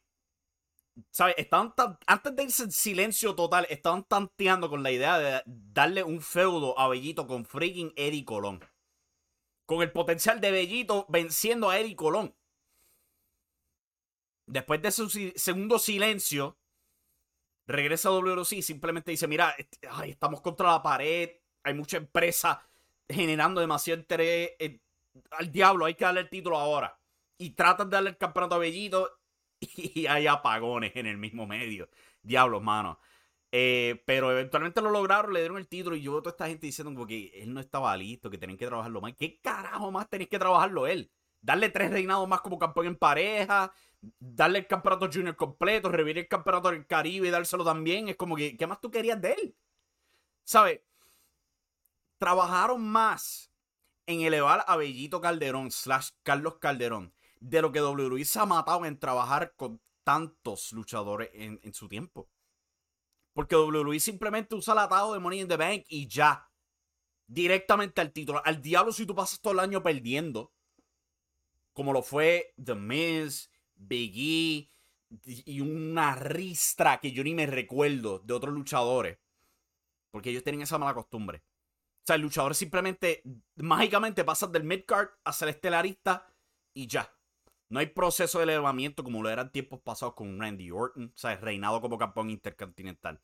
¿Sabes? 1.11 1.35
Estaban 1.39 1.75
antes 2.07 2.37
de 2.37 2.43
irse 2.45 2.63
en 2.65 2.71
silencio 2.71 3.35
total, 3.35 3.67
estaban 3.69 4.05
tanteando 4.05 4.71
con 4.71 4.83
la 4.83 4.93
idea 4.93 5.19
de 5.19 5.43
darle 5.47 6.05
un 6.05 6.21
feudo 6.21 6.79
a 6.79 6.89
Bellito 6.89 7.27
con 7.27 7.45
freaking 7.45 7.93
Eddie 7.97 8.25
Colón. 8.25 8.65
Con 9.67 9.83
el 9.83 9.91
potencial 9.91 10.41
de 10.41 10.53
Bellito 10.53 11.07
venciendo 11.09 11.71
a 11.71 11.79
Eddie 11.79 11.97
Colón. 11.97 12.37
Después 14.47 14.83
de 14.83 14.93
su 14.93 15.09
si- 15.09 15.33
segundo 15.37 15.79
silencio, 15.79 16.59
regresa 17.67 18.11
a 18.11 18.43
y 18.53 18.63
simplemente 18.63 19.11
dice: 19.11 19.27
Mira, 19.27 19.55
ay, 19.91 20.11
estamos 20.11 20.41
contra 20.41 20.71
la 20.71 20.83
pared. 20.83 21.31
Hay 21.65 21.75
mucha 21.75 21.97
empresa 21.97 22.63
generando 23.09 23.61
demasiado 23.61 24.01
interés. 24.01 24.53
eh, 24.59 24.81
al 25.31 25.51
diablo, 25.51 25.87
hay 25.87 25.95
que 25.95 26.05
darle 26.05 26.21
el 26.21 26.31
título 26.31 26.59
ahora. 26.59 26.99
Y 27.39 27.51
tratan 27.51 27.89
de 27.91 27.97
darle 27.97 28.11
el 28.11 28.19
campeonato 28.19 28.57
a 28.57 28.59
Bellito 28.59 29.11
y 29.77 30.07
hay 30.07 30.27
apagones 30.27 30.93
en 30.97 31.07
el 31.07 31.17
mismo 31.17 31.47
medio. 31.47 31.89
Diablos, 32.23 32.63
mano. 32.63 32.99
Eh, 33.57 34.03
pero 34.05 34.33
eventualmente 34.33 34.81
lo 34.81 34.91
lograron, 34.91 35.33
le 35.33 35.39
dieron 35.41 35.59
el 35.59 35.69
título 35.69 35.95
y 35.95 36.03
yo 36.03 36.11
veo 36.13 36.23
toda 36.23 36.33
esta 36.33 36.49
gente 36.49 36.67
diciendo 36.67 36.93
como 36.93 37.07
que 37.07 37.31
él 37.41 37.55
no 37.55 37.61
estaba 37.61 37.97
listo, 37.97 38.29
que 38.29 38.39
tenían 38.39 38.59
que 38.59 38.67
trabajarlo 38.67 39.01
más. 39.01 39.15
¿Qué 39.17 39.41
carajo 39.41 39.93
más 39.93 40.09
tenéis 40.11 40.29
que 40.29 40.41
trabajarlo 40.41 40.89
él? 40.89 41.13
Darle 41.41 41.69
tres 41.69 41.91
reinados 41.93 42.27
más 42.27 42.41
como 42.41 42.59
campeón 42.59 42.87
en 42.87 42.97
pareja, 42.97 43.73
darle 44.19 44.61
el 44.61 44.67
campeonato 44.67 45.09
junior 45.13 45.37
completo, 45.37 45.89
revivir 45.89 46.19
el 46.19 46.29
campeonato 46.29 46.71
del 46.71 46.87
Caribe 46.87 47.29
y 47.29 47.31
dárselo 47.31 47.65
también. 47.65 48.09
Es 48.09 48.17
como 48.17 48.35
que, 48.35 48.57
¿qué 48.57 48.67
más 48.67 48.81
tú 48.81 48.91
querías 48.91 49.21
de 49.21 49.33
él? 49.35 49.57
¿Sabes? 50.43 50.81
Trabajaron 52.19 52.83
más 52.85 53.53
en 54.07 54.23
elevar 54.23 54.65
a 54.67 54.77
Bellito 54.77 55.21
Calderón 55.21 55.71
slash 55.71 56.11
Carlos 56.23 56.59
Calderón 56.59 57.15
de 57.45 57.61
lo 57.61 57.73
que 57.73 57.83
WWE 57.83 58.25
se 58.25 58.39
ha 58.39 58.47
matado 58.47 58.87
en 58.87 58.99
trabajar 58.99 59.53
con 59.55 59.81
tantos 60.03 60.73
luchadores 60.73 61.29
en, 61.35 61.75
su 61.75 61.89
tiempo. 61.89 62.31
Porque 63.35 63.55
WWE 63.55 64.01
simplemente 64.01 64.55
usa 64.55 64.73
el 64.73 64.79
atado 64.79 65.13
de 65.13 65.21
Money 65.21 65.43
in 65.43 65.49
the 65.49 65.57
Bank 65.57 65.85
y 65.89 66.09
ya. 66.09 66.49
Directamente 67.27 68.01
al 68.01 68.13
título. 68.13 68.41
Al 68.45 68.63
diablo 68.63 68.93
si 68.93 69.05
tú 69.05 69.15
pasas 69.15 69.41
todo 69.41 69.53
el 69.53 69.59
año 69.59 69.83
perdiendo. 69.83 70.53
Como 71.75 71.93
lo 71.93 72.03
fue 72.03 72.55
The 72.63 72.75
Miz, 72.75 73.51
Big 73.75 74.15
E 74.17 74.71
y 75.27 75.61
una 75.61 76.15
ristra 76.15 77.01
que 77.01 77.13
yo 77.13 77.23
ni 77.25 77.35
me 77.35 77.47
recuerdo 77.47 78.21
de 78.21 78.33
otros 78.33 78.55
luchadores. 78.55 79.19
Porque 80.11 80.31
ellos 80.31 80.45
tienen 80.45 80.63
esa 80.63 80.79
mala 80.79 80.95
costumbre. 80.95 81.43
O 82.05 82.07
sea, 82.07 82.17
el 82.17 82.23
luchador 82.23 82.55
simplemente, 82.55 83.23
mágicamente 83.57 84.25
pasas 84.25 84.51
del 84.51 84.65
midcard 84.65 85.09
a 85.25 85.33
ser 85.33 85.49
estelarista 85.51 86.33
y 86.73 86.87
ya. 86.87 87.14
No 87.75 87.81
hay 87.81 87.87
proceso 87.87 88.39
de 88.39 88.45
elevamiento 88.45 89.03
como 89.03 89.21
lo 89.21 89.29
eran 89.29 89.51
tiempos 89.51 89.81
pasados 89.81 90.15
con 90.15 90.39
Randy 90.39 90.71
Orton, 90.71 91.07
o 91.13 91.19
sea, 91.19 91.35
reinado 91.35 91.81
como 91.81 91.99
campeón 91.99 92.31
intercontinental. 92.31 93.21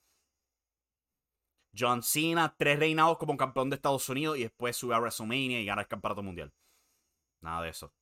John 1.72 2.02
Cena, 2.02 2.56
tres 2.58 2.80
reinados 2.80 3.16
como 3.18 3.36
campeón 3.36 3.70
de 3.70 3.76
Estados 3.76 4.08
Unidos 4.08 4.38
y 4.38 4.42
después 4.42 4.76
sube 4.76 4.96
a 4.96 4.98
WrestleMania 4.98 5.60
y 5.60 5.66
gana 5.66 5.82
el 5.82 5.86
campeonato 5.86 6.24
mundial. 6.24 6.52
Nada 7.40 7.62
de 7.62 7.68
eso. 7.68 7.94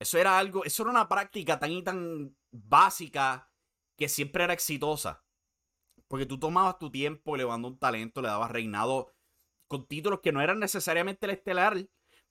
Eso 0.00 0.18
era 0.18 0.36
algo, 0.36 0.64
eso 0.64 0.82
era 0.82 0.90
una 0.90 1.08
práctica 1.08 1.60
tan 1.60 1.70
y 1.70 1.84
tan 1.84 2.36
básica 2.50 3.48
que 3.96 4.08
siempre 4.08 4.42
era 4.42 4.54
exitosa. 4.54 5.24
Porque 6.08 6.26
tú 6.26 6.40
tomabas 6.40 6.80
tu 6.80 6.90
tiempo 6.90 7.36
elevando 7.36 7.68
un 7.68 7.78
talento, 7.78 8.20
le 8.20 8.26
dabas 8.26 8.50
reinado 8.50 9.14
con 9.68 9.86
títulos 9.86 10.18
que 10.24 10.32
no 10.32 10.40
eran 10.40 10.58
necesariamente 10.58 11.26
el 11.26 11.34
estelar, 11.34 11.88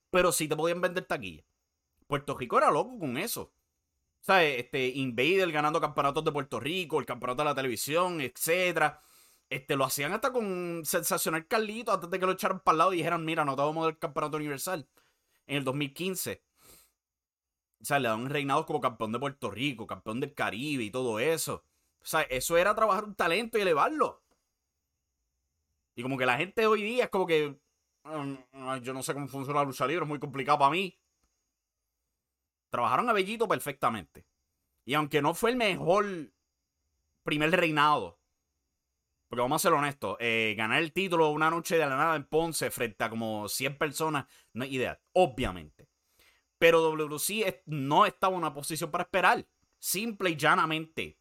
pero 0.10 0.34
sí 0.34 0.50
te 0.50 0.58
podían 0.58 0.82
vender 0.82 1.06
taquilla. 1.06 1.47
Puerto 2.08 2.38
Rico 2.38 2.58
era 2.58 2.72
loco 2.72 2.98
con 3.00 3.18
eso. 3.18 3.52
¿Sabes? 4.22 4.60
Este, 4.60 4.88
Invader 4.90 5.52
ganando 5.52 5.82
campeonatos 5.82 6.24
de 6.26 6.32
Puerto 6.32 6.60
Rico, 6.60 7.00
el 7.00 7.06
campeonato 7.06 7.44
de 7.44 7.50
la 7.50 7.56
televisión, 7.56 8.22
etcétera. 8.22 9.02
Este, 9.50 9.76
lo 9.78 9.86
hacían 9.86 10.14
hasta 10.14 10.32
con 10.34 10.84
Sensacional 10.86 11.48
Carlito 11.48 11.94
antes 11.94 12.10
de 12.10 12.20
que 12.20 12.26
lo 12.26 12.34
echaran 12.34 12.60
para 12.62 12.74
el 12.74 12.78
lado 12.80 12.94
y 12.94 12.98
dijeran, 12.98 13.26
mira, 13.26 13.46
no 13.46 13.56
te 13.56 13.62
vamos 13.62 13.78
a 13.80 13.86
dar 13.88 13.94
el 13.94 14.00
campeonato 14.00 14.38
universal. 14.38 14.88
En 15.48 15.58
el 15.58 15.64
2015. 15.64 16.44
O 17.82 17.86
sea, 17.86 18.00
le 18.00 18.10
dan 18.10 18.30
reinados 18.30 18.66
como 18.66 18.82
campeón 18.82 19.12
de 19.12 19.20
Puerto 19.20 19.50
Rico, 19.52 19.88
campeón 19.88 20.20
del 20.20 20.34
Caribe 20.34 20.84
y 20.84 20.92
todo 20.92 21.20
eso. 21.20 21.64
O 22.02 22.06
sea, 22.06 22.22
eso 22.24 22.58
era 22.58 22.76
trabajar 22.76 23.04
un 23.06 23.16
talento 23.16 23.58
y 23.58 23.62
elevarlo. 23.62 24.22
Y 25.96 26.04
como 26.04 26.18
que 26.18 26.26
la 26.26 26.38
gente 26.38 26.68
hoy 26.68 26.84
día 26.84 27.06
es 27.06 27.10
como 27.10 27.26
que. 27.28 27.58
"Mm, 28.04 28.78
Yo 28.84 28.94
no 28.94 29.04
sé 29.04 29.14
cómo 29.14 29.28
funciona 29.28 29.60
la 29.62 29.66
lucha 29.66 29.88
libre, 29.88 30.04
es 30.06 30.10
muy 30.10 30.20
complicado 30.20 30.60
para 30.60 30.72
mí. 30.72 30.98
Trabajaron 32.70 33.10
a 33.10 33.14
Bellito 33.14 33.48
perfectamente. 33.48 34.26
Y 34.86 34.94
aunque 34.94 35.22
no 35.22 35.34
fue 35.34 35.52
el 35.52 35.58
mejor 35.58 36.06
primer 37.24 37.52
reinado, 37.52 38.20
porque 39.28 39.42
vamos 39.42 39.62
a 39.62 39.68
ser 39.68 39.74
honestos, 39.74 40.16
eh, 40.20 40.56
ganar 40.58 40.82
el 40.82 40.94
título 40.94 41.30
una 41.30 41.50
noche 41.50 41.78
de 41.78 41.86
la 41.86 41.98
nada 41.98 42.16
en 42.16 42.24
Ponce 42.24 42.72
frente 42.72 43.04
a 43.04 43.10
como 43.10 43.50
100 43.50 43.78
personas 43.78 44.26
no 44.54 44.64
es 44.64 44.72
ideal, 44.72 45.00
obviamente. 45.14 45.90
Pero 46.58 46.82
WC 46.82 47.64
no 47.66 48.06
estaba 48.06 48.34
en 48.34 48.40
una 48.40 48.54
posición 48.54 48.90
para 48.90 49.04
esperar. 49.04 49.46
Simple 49.78 50.32
y 50.32 50.38
llanamente. 50.38 51.20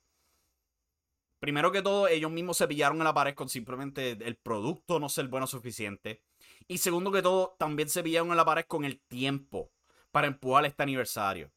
Primero 1.41 1.71
que 1.71 1.83
todo, 1.83 2.09
ellos 2.09 2.31
mismos 2.31 2.57
se 2.57 2.69
pillaron 2.69 2.99
en 2.99 3.05
la 3.05 3.13
pared 3.13 3.35
con 3.35 3.49
simplemente 3.49 4.13
el 4.13 4.37
producto 4.37 4.99
no 4.99 5.09
ser 5.09 5.29
bueno 5.29 5.47
suficiente. 5.47 6.23
Y 6.69 6.79
segundo 6.79 7.13
que 7.13 7.21
todo, 7.21 7.57
también 7.59 7.89
se 7.89 8.03
pillaron 8.03 8.31
en 8.31 8.37
la 8.37 8.45
pared 8.45 8.65
con 8.65 8.85
el 8.85 9.01
tiempo 9.01 9.73
para 10.17 10.29
empujar 10.29 10.65
este 10.65 10.83
aniversario. 10.83 11.53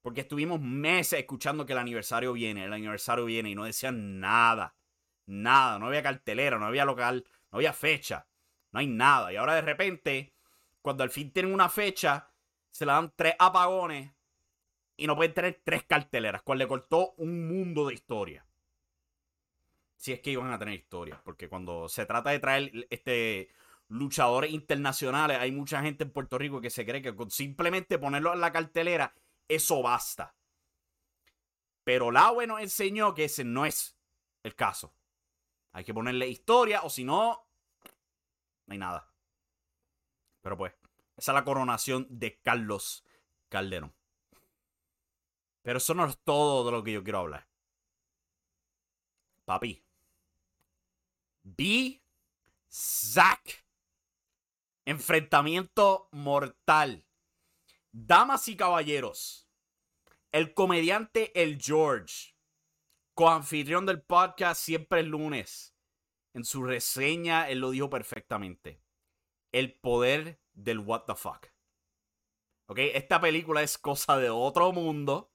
Porque 0.00 0.22
estuvimos 0.22 0.58
meses 0.58 1.18
escuchando 1.18 1.66
que 1.66 1.74
el 1.74 1.78
aniversario 1.78 2.32
viene, 2.32 2.64
el 2.64 2.72
aniversario 2.72 3.26
viene 3.26 3.50
y 3.50 3.54
no 3.54 3.64
decían 3.64 4.18
nada. 4.18 4.74
Nada, 5.26 5.78
no 5.78 5.88
había 5.88 6.02
cartelera, 6.02 6.58
no 6.58 6.64
había 6.64 6.86
local, 6.86 7.26
no 7.52 7.58
había 7.58 7.74
fecha, 7.74 8.26
no 8.72 8.80
hay 8.80 8.86
nada. 8.86 9.34
Y 9.34 9.36
ahora 9.36 9.54
de 9.54 9.60
repente, 9.60 10.32
cuando 10.80 11.02
al 11.02 11.10
fin 11.10 11.30
tienen 11.30 11.52
una 11.52 11.68
fecha, 11.68 12.30
se 12.70 12.86
le 12.86 12.92
dan 12.92 13.12
tres 13.14 13.34
apagones 13.38 14.10
y 14.96 15.06
no 15.06 15.14
pueden 15.14 15.34
tener 15.34 15.60
tres 15.62 15.84
carteleras, 15.84 16.40
cual 16.40 16.56
le 16.56 16.68
cortó 16.68 17.12
un 17.18 17.48
mundo 17.48 17.86
de 17.86 17.92
historia. 17.92 18.46
Si 19.98 20.14
es 20.14 20.20
que 20.20 20.30
iban 20.30 20.50
a 20.50 20.58
tener 20.58 20.72
historia, 20.72 21.20
porque 21.22 21.50
cuando 21.50 21.86
se 21.86 22.06
trata 22.06 22.30
de 22.30 22.38
traer 22.38 22.86
este 22.88 23.50
luchadores 23.90 24.52
internacionales, 24.52 25.38
hay 25.38 25.52
mucha 25.52 25.82
gente 25.82 26.04
en 26.04 26.12
Puerto 26.12 26.38
Rico 26.38 26.60
que 26.60 26.70
se 26.70 26.86
cree 26.86 27.02
que 27.02 27.14
con 27.14 27.30
simplemente 27.30 27.98
ponerlo 27.98 28.32
en 28.32 28.40
la 28.40 28.52
cartelera, 28.52 29.14
eso 29.48 29.82
basta. 29.82 30.34
Pero 31.84 32.10
Laue 32.10 32.46
nos 32.46 32.60
enseñó 32.60 33.14
que 33.14 33.24
ese 33.24 33.44
no 33.44 33.66
es 33.66 33.96
el 34.42 34.54
caso. 34.54 34.94
Hay 35.72 35.84
que 35.84 35.92
ponerle 35.92 36.28
historia 36.28 36.82
o 36.82 36.90
si 36.90 37.04
no, 37.04 37.46
no 38.66 38.72
hay 38.72 38.78
nada. 38.78 39.12
Pero 40.40 40.56
pues, 40.56 40.72
esa 41.16 41.32
es 41.32 41.34
la 41.34 41.44
coronación 41.44 42.06
de 42.08 42.40
Carlos 42.40 43.04
Calderón. 43.48 43.92
Pero 45.62 45.78
eso 45.78 45.94
no 45.94 46.06
es 46.06 46.18
todo 46.18 46.64
de 46.64 46.72
lo 46.72 46.82
que 46.82 46.92
yo 46.92 47.02
quiero 47.02 47.18
hablar. 47.18 47.46
Papi. 49.44 49.82
Vi 51.42 52.00
Zack. 52.70 53.64
Enfrentamiento 54.90 56.08
mortal. 56.10 57.06
Damas 57.92 58.48
y 58.48 58.56
caballeros. 58.56 59.48
El 60.32 60.52
comediante 60.52 61.30
El 61.40 61.62
George, 61.62 62.34
coanfitrión 63.14 63.86
del 63.86 64.02
podcast 64.02 64.60
siempre 64.60 64.98
el 64.98 65.06
lunes. 65.06 65.76
En 66.34 66.44
su 66.44 66.64
reseña, 66.64 67.48
él 67.48 67.60
lo 67.60 67.70
dijo 67.70 67.88
perfectamente. 67.88 68.82
El 69.52 69.78
poder 69.78 70.40
del 70.54 70.80
what 70.80 71.04
the 71.04 71.14
fuck. 71.14 71.46
¿Ok? 72.66 72.78
Esta 72.80 73.20
película 73.20 73.62
es 73.62 73.78
cosa 73.78 74.18
de 74.18 74.30
otro 74.30 74.72
mundo. 74.72 75.32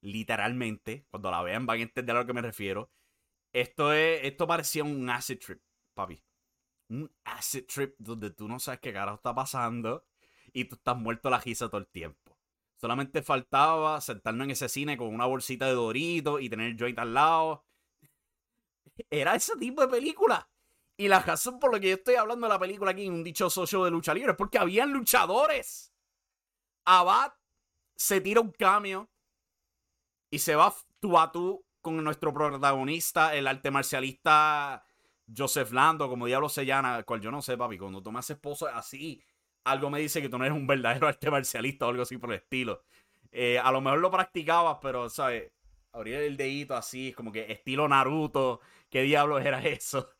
Literalmente. 0.00 1.08
Cuando 1.10 1.32
la 1.32 1.42
vean 1.42 1.66
van 1.66 1.80
a 1.80 1.82
entender 1.82 2.14
a 2.14 2.20
lo 2.20 2.26
que 2.26 2.34
me 2.34 2.40
refiero. 2.40 2.92
Esto, 3.52 3.92
es, 3.92 4.22
esto 4.22 4.46
parecía 4.46 4.84
un 4.84 5.10
acid 5.10 5.40
trip, 5.40 5.60
papi. 5.92 6.22
Un 6.88 7.10
acid 7.24 7.64
trip 7.66 7.94
donde 7.98 8.30
tú 8.30 8.48
no 8.48 8.58
sabes 8.58 8.80
qué 8.80 8.92
carajo 8.92 9.16
está 9.16 9.34
pasando 9.34 10.04
y 10.52 10.66
tú 10.66 10.76
estás 10.76 10.96
muerto 10.96 11.28
a 11.28 11.32
la 11.32 11.40
risa 11.40 11.68
todo 11.68 11.78
el 11.78 11.86
tiempo. 11.88 12.36
Solamente 12.76 13.22
faltaba 13.22 14.00
sentarnos 14.00 14.44
en 14.44 14.50
ese 14.50 14.68
cine 14.68 14.96
con 14.96 15.08
una 15.08 15.26
bolsita 15.26 15.66
de 15.66 15.72
Doritos 15.72 16.40
y 16.42 16.50
tener 16.50 16.76
joint 16.78 16.98
al 16.98 17.14
lado. 17.14 17.64
Era 19.10 19.34
ese 19.34 19.56
tipo 19.56 19.80
de 19.80 19.88
película. 19.88 20.48
Y 20.96 21.08
la 21.08 21.20
razón 21.20 21.58
por 21.58 21.72
la 21.72 21.80
que 21.80 21.88
yo 21.88 21.94
estoy 21.94 22.14
hablando 22.14 22.46
de 22.46 22.52
la 22.52 22.58
película 22.58 22.92
aquí 22.92 23.06
en 23.06 23.14
un 23.14 23.24
dichoso 23.24 23.66
show 23.66 23.84
de 23.84 23.90
lucha 23.90 24.14
libre 24.14 24.32
es 24.32 24.36
porque 24.36 24.58
habían 24.58 24.92
luchadores. 24.92 25.92
Abad 26.84 27.32
se 27.96 28.20
tira 28.20 28.40
un 28.40 28.52
cambio 28.52 29.10
y 30.30 30.38
se 30.38 30.54
va 30.54 30.74
tú 31.00 31.18
a 31.18 31.32
tú 31.32 31.64
con 31.80 32.02
nuestro 32.02 32.32
protagonista, 32.32 33.34
el 33.34 33.46
arte 33.46 33.70
marcialista 33.70 34.84
Joseph 35.34 35.72
Lando, 35.72 36.08
como 36.08 36.26
diablo 36.26 36.48
se 36.48 36.66
llama, 36.66 37.02
cual 37.04 37.20
yo 37.20 37.30
no 37.30 37.42
sé, 37.42 37.56
papi, 37.56 37.78
cuando 37.78 38.02
tú 38.02 38.12
me 38.12 38.18
haces 38.18 38.36
esposo 38.36 38.66
así, 38.66 39.22
algo 39.64 39.90
me 39.90 40.00
dice 40.00 40.20
que 40.20 40.28
tú 40.28 40.38
no 40.38 40.44
eres 40.44 40.56
un 40.56 40.66
verdadero 40.66 41.08
arte 41.08 41.30
marcialista 41.30 41.86
o 41.86 41.90
algo 41.90 42.02
así 42.02 42.18
por 42.18 42.30
el 42.30 42.38
estilo. 42.38 42.82
Eh, 43.32 43.58
a 43.58 43.72
lo 43.72 43.80
mejor 43.80 43.98
lo 44.00 44.10
practicabas, 44.10 44.78
pero, 44.80 45.08
¿sabes? 45.08 45.50
Abrir 45.92 46.14
el 46.16 46.36
dedito 46.36 46.74
así, 46.76 47.12
como 47.12 47.32
que 47.32 47.50
estilo 47.50 47.88
Naruto, 47.88 48.60
¿qué 48.90 49.02
diablos 49.02 49.44
era 49.44 49.60
eso? 49.64 50.10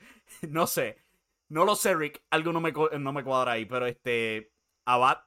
no 0.49 0.67
sé. 0.67 1.05
No 1.49 1.64
lo 1.64 1.77
sé, 1.77 1.95
Rick. 1.95 2.23
Algo 2.31 2.53
no 2.53 2.61
me, 2.61 2.73
no 2.73 3.12
me 3.12 3.23
cuadra 3.25 3.53
ahí. 3.53 3.67
Pero 3.67 3.87
este. 3.87 4.53
Abad 4.87 5.19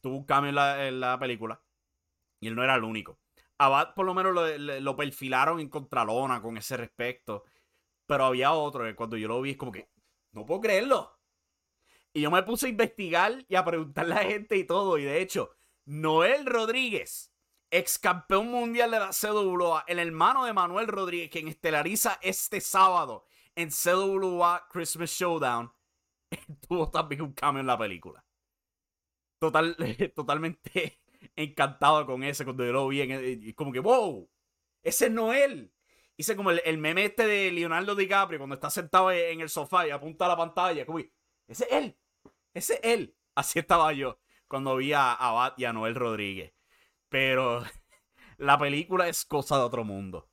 tuvo 0.00 0.18
un 0.18 0.46
en 0.46 1.00
la, 1.00 1.18
película. 1.18 1.60
Y 2.40 2.48
él 2.48 2.54
no 2.54 2.62
era 2.62 2.76
el 2.76 2.84
único. 2.84 3.18
Abad 3.58 3.94
por 3.94 4.06
lo 4.06 4.14
menos 4.14 4.34
lo, 4.34 4.80
lo, 4.80 4.96
perfilaron 4.96 5.58
en 5.60 5.68
Contralona 5.68 6.40
con 6.40 6.56
ese 6.56 6.76
respecto. 6.76 7.44
Pero 8.08 8.24
había 8.24 8.52
otro 8.52 8.84
que 8.84 8.96
cuando 8.96 9.16
yo 9.16 9.28
lo 9.28 9.40
vi 9.42 9.50
es 9.50 9.56
como 9.56 9.70
que. 9.70 9.88
No 10.32 10.44
puedo 10.46 10.62
creerlo. 10.62 11.20
Y 12.12 12.22
yo 12.22 12.30
me 12.30 12.42
puse 12.42 12.66
a 12.66 12.70
investigar 12.70 13.44
y 13.48 13.54
a 13.54 13.64
preguntarle 13.64 14.14
a 14.14 14.22
la 14.22 14.24
gente 14.24 14.56
y 14.56 14.64
todo. 14.64 14.98
Y 14.98 15.04
de 15.04 15.20
hecho, 15.20 15.50
Noel 15.84 16.46
Rodríguez, 16.46 17.32
ex 17.70 17.98
campeón 17.98 18.50
mundial 18.50 18.90
de 18.90 18.98
la 18.98 19.10
CWA, 19.10 19.84
el 19.86 19.98
hermano 19.98 20.44
de 20.44 20.54
Manuel 20.54 20.88
Rodríguez, 20.88 21.30
quien 21.30 21.48
estelariza 21.48 22.18
este 22.22 22.60
sábado 22.60 23.26
en 23.54 23.70
CWA 23.70 24.66
Christmas 24.70 25.10
Showdown, 25.10 25.72
tuvo 26.68 26.90
también 26.90 27.22
un 27.22 27.32
cambio 27.34 27.60
en 27.60 27.66
la 27.66 27.78
película. 27.78 28.24
Total, 29.38 29.76
totalmente 30.14 31.00
encantado 31.36 32.06
con 32.06 32.22
ese 32.22 32.44
cuando 32.44 32.64
yo 32.64 32.72
lo 32.72 32.88
vi. 32.88 33.02
En 33.02 33.52
como 33.52 33.72
que, 33.72 33.80
wow, 33.80 34.30
ese 34.82 35.06
es 35.06 35.12
Noel. 35.12 35.72
Hice 36.20 36.34
como 36.34 36.50
el, 36.50 36.78
meme 36.78 37.04
este 37.04 37.28
de 37.28 37.52
Leonardo 37.52 37.94
DiCaprio 37.94 38.40
cuando 38.40 38.54
está 38.54 38.70
sentado 38.70 39.12
en 39.12 39.40
el 39.40 39.48
sofá 39.48 39.86
y 39.86 39.90
apunta 39.90 40.24
a 40.24 40.28
la 40.28 40.36
pantalla. 40.36 40.84
Como, 40.84 40.98
ese 40.98 41.64
es 41.64 41.72
él. 41.72 41.96
Ese 42.52 42.74
es 42.74 42.80
él. 42.82 43.16
Así 43.36 43.60
estaba 43.60 43.92
yo 43.92 44.18
cuando 44.48 44.74
vi 44.76 44.92
a 44.92 45.12
Abad 45.12 45.54
y 45.56 45.64
a 45.64 45.72
Noel 45.72 45.94
Rodríguez. 45.94 46.52
Pero 47.08 47.62
la 48.38 48.58
película 48.58 49.08
es 49.08 49.24
cosa 49.24 49.58
de 49.58 49.62
otro 49.62 49.84
mundo. 49.84 50.28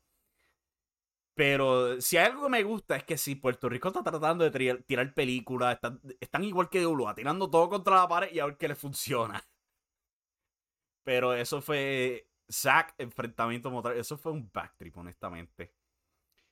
Pero 1.36 2.02
si 2.02 2.18
hay 2.18 2.28
algo 2.28 2.44
que 2.44 2.50
me 2.50 2.64
gusta 2.64 2.96
es 2.96 3.04
que 3.04 3.18
si 3.18 3.36
Puerto 3.36 3.70
Rico 3.70 3.90
está 3.90 4.02
tratando 4.02 4.50
de 4.50 4.84
tirar, 4.88 5.14
películas, 5.14 5.78
están, 6.20 6.44
igual 6.44 6.70
que 6.70 6.88
Ulua, 6.88 7.14
tirando 7.14 7.50
todo 7.50 7.70
contra 7.70 7.98
la 7.98 8.08
pared 8.08 8.34
y 8.34 8.40
a 8.40 8.46
ver 8.48 8.58
qué 8.58 8.70
le 8.70 8.76
funciona. 8.76 9.44
Pero 11.04 11.34
eso 11.36 11.62
fue 11.62 12.28
Zack 12.52 12.96
enfrentamiento 12.98 13.72
motor. 13.72 13.96
Eso 13.98 14.18
fue 14.18 14.32
un 14.32 14.50
backtrip, 14.52 14.98
honestamente. 14.98 15.74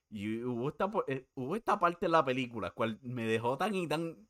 Y 0.10 0.44
hubo 0.44 0.70
esta, 0.70 0.92
eh, 1.08 1.28
hubo 1.36 1.56
esta 1.56 1.80
parte 1.80 2.06
de 2.06 2.12
la 2.12 2.24
película, 2.24 2.72
cual 2.72 3.00
me 3.02 3.26
dejó 3.26 3.58
tan 3.58 3.74
y 3.76 3.88
tan 3.88 4.28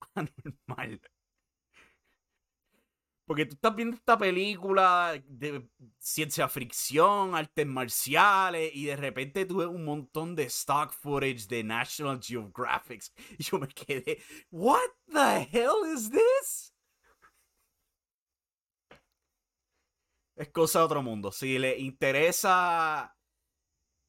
anormal. 0.14 1.00
Porque 3.26 3.46
tú 3.46 3.54
estás 3.54 3.74
viendo 3.74 3.96
esta 3.96 4.18
película 4.18 5.20
de 5.26 5.68
ciencia 5.98 6.48
ficción, 6.48 7.34
artes 7.34 7.66
marciales, 7.66 8.70
y 8.74 8.84
de 8.86 8.96
repente 8.96 9.46
tuve 9.46 9.66
un 9.66 9.84
montón 9.84 10.34
de 10.36 10.44
stock 10.44 10.92
footage 10.92 11.46
de 11.48 11.64
National 11.64 12.20
Geographic. 12.22 13.04
Y 13.38 13.42
yo 13.44 13.58
me 13.58 13.68
quedé, 13.68 14.22
¿What 14.50 14.90
the 15.06 15.48
hell 15.50 15.94
is 15.94 16.10
this? 16.10 16.74
Es 20.36 20.48
cosa 20.48 20.80
de 20.80 20.84
otro 20.86 21.02
mundo. 21.02 21.30
Si 21.32 21.58
le 21.58 21.78
interesa 21.78 23.16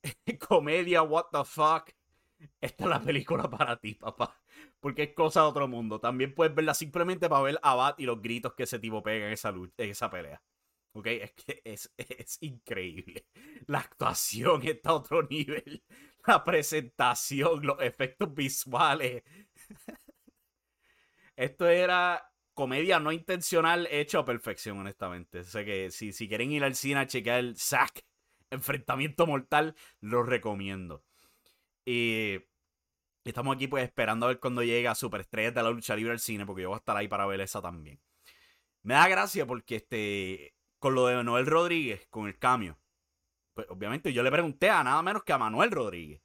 comedia, 0.48 1.04
what 1.04 1.26
the 1.32 1.44
fuck, 1.44 1.90
esta 2.62 2.84
es 2.84 2.90
la 2.90 3.02
película 3.02 3.50
para 3.50 3.78
ti, 3.78 3.96
papá 3.96 4.44
porque 4.84 5.04
es 5.04 5.14
cosa 5.14 5.42
de 5.42 5.48
otro 5.48 5.68
mundo. 5.68 6.00
También 6.00 6.36
puedes 6.36 6.54
verla 6.54 6.74
simplemente 6.74 7.30
para 7.30 7.42
ver 7.42 7.60
a 7.64 7.74
Bat 7.74 8.02
y 8.02 8.06
los 8.06 8.22
gritos 8.22 8.54
que 8.54 8.64
ese 8.64 8.80
tipo 8.80 9.02
pega 9.02 9.28
en 9.28 9.32
esa, 9.32 9.50
lucha, 9.52 9.74
en 9.78 9.92
esa 9.92 10.10
pelea. 10.10 10.44
¿Ok? 10.92 11.08
Es 11.08 11.32
que 11.32 11.62
es, 11.64 11.94
es 11.98 12.38
increíble. 12.42 13.26
La 13.68 13.80
actuación 13.80 14.62
está 14.68 14.90
a 14.90 14.96
otro 14.96 15.24
nivel. 15.24 15.84
La 16.28 16.44
presentación, 16.44 17.66
los 17.66 17.82
efectos 17.82 18.34
visuales. 18.34 19.24
Esto 21.38 21.68
era 21.68 22.33
comedia 22.54 23.00
no 23.00 23.12
intencional 23.12 23.88
hecho 23.92 24.20
a 24.20 24.26
perfección, 24.26 24.80
honestamente. 24.80 25.40
O 25.40 25.44
sea 25.44 25.66
que 25.66 25.92
si, 25.92 26.14
si 26.14 26.28
quieren 26.28 26.52
ir 26.52 26.64
al 26.64 26.76
cine 26.76 27.02
a 27.02 27.08
chequear 27.08 27.40
el 27.40 27.58
Zack, 27.58 28.06
Enfrentamiento 28.50 29.26
Mortal, 29.26 29.76
lo 30.00 30.24
recomiendo. 30.24 31.04
Y 31.86 32.40
estamos 33.24 33.56
aquí 33.56 33.68
pues 33.68 33.84
esperando 33.84 34.26
a 34.26 34.30
ver 34.30 34.40
cuando 34.40 34.64
llega 34.64 34.96
Superestrellas 34.96 35.54
de 35.54 35.64
la 35.64 35.72
lucha 35.72 35.96
libre 35.96 36.14
al 36.14 36.20
cine, 36.20 36.46
porque 36.46 36.64
yo 36.64 36.70
voy 36.70 36.76
a 36.76 36.80
estar 36.80 36.96
ahí 36.96 37.08
para 37.08 37.26
ver 37.26 37.42
esa 37.42 37.62
también. 37.62 38.00
Me 38.84 38.96
da 38.96 39.08
gracia 39.08 39.46
porque 39.46 39.78
este, 39.78 40.56
con 40.80 40.96
lo 40.96 41.08
de 41.08 41.24
Noel 41.24 41.46
Rodríguez, 41.46 42.08
con 42.10 42.28
el 42.28 42.38
cambio, 42.38 42.78
pues 43.54 43.68
obviamente 43.70 44.14
yo 44.14 44.24
le 44.24 44.32
pregunté 44.32 44.70
a 44.70 44.84
nada 44.84 45.02
menos 45.02 45.24
que 45.24 45.34
a 45.34 45.38
Manuel 45.38 45.72
Rodríguez. 45.72 46.22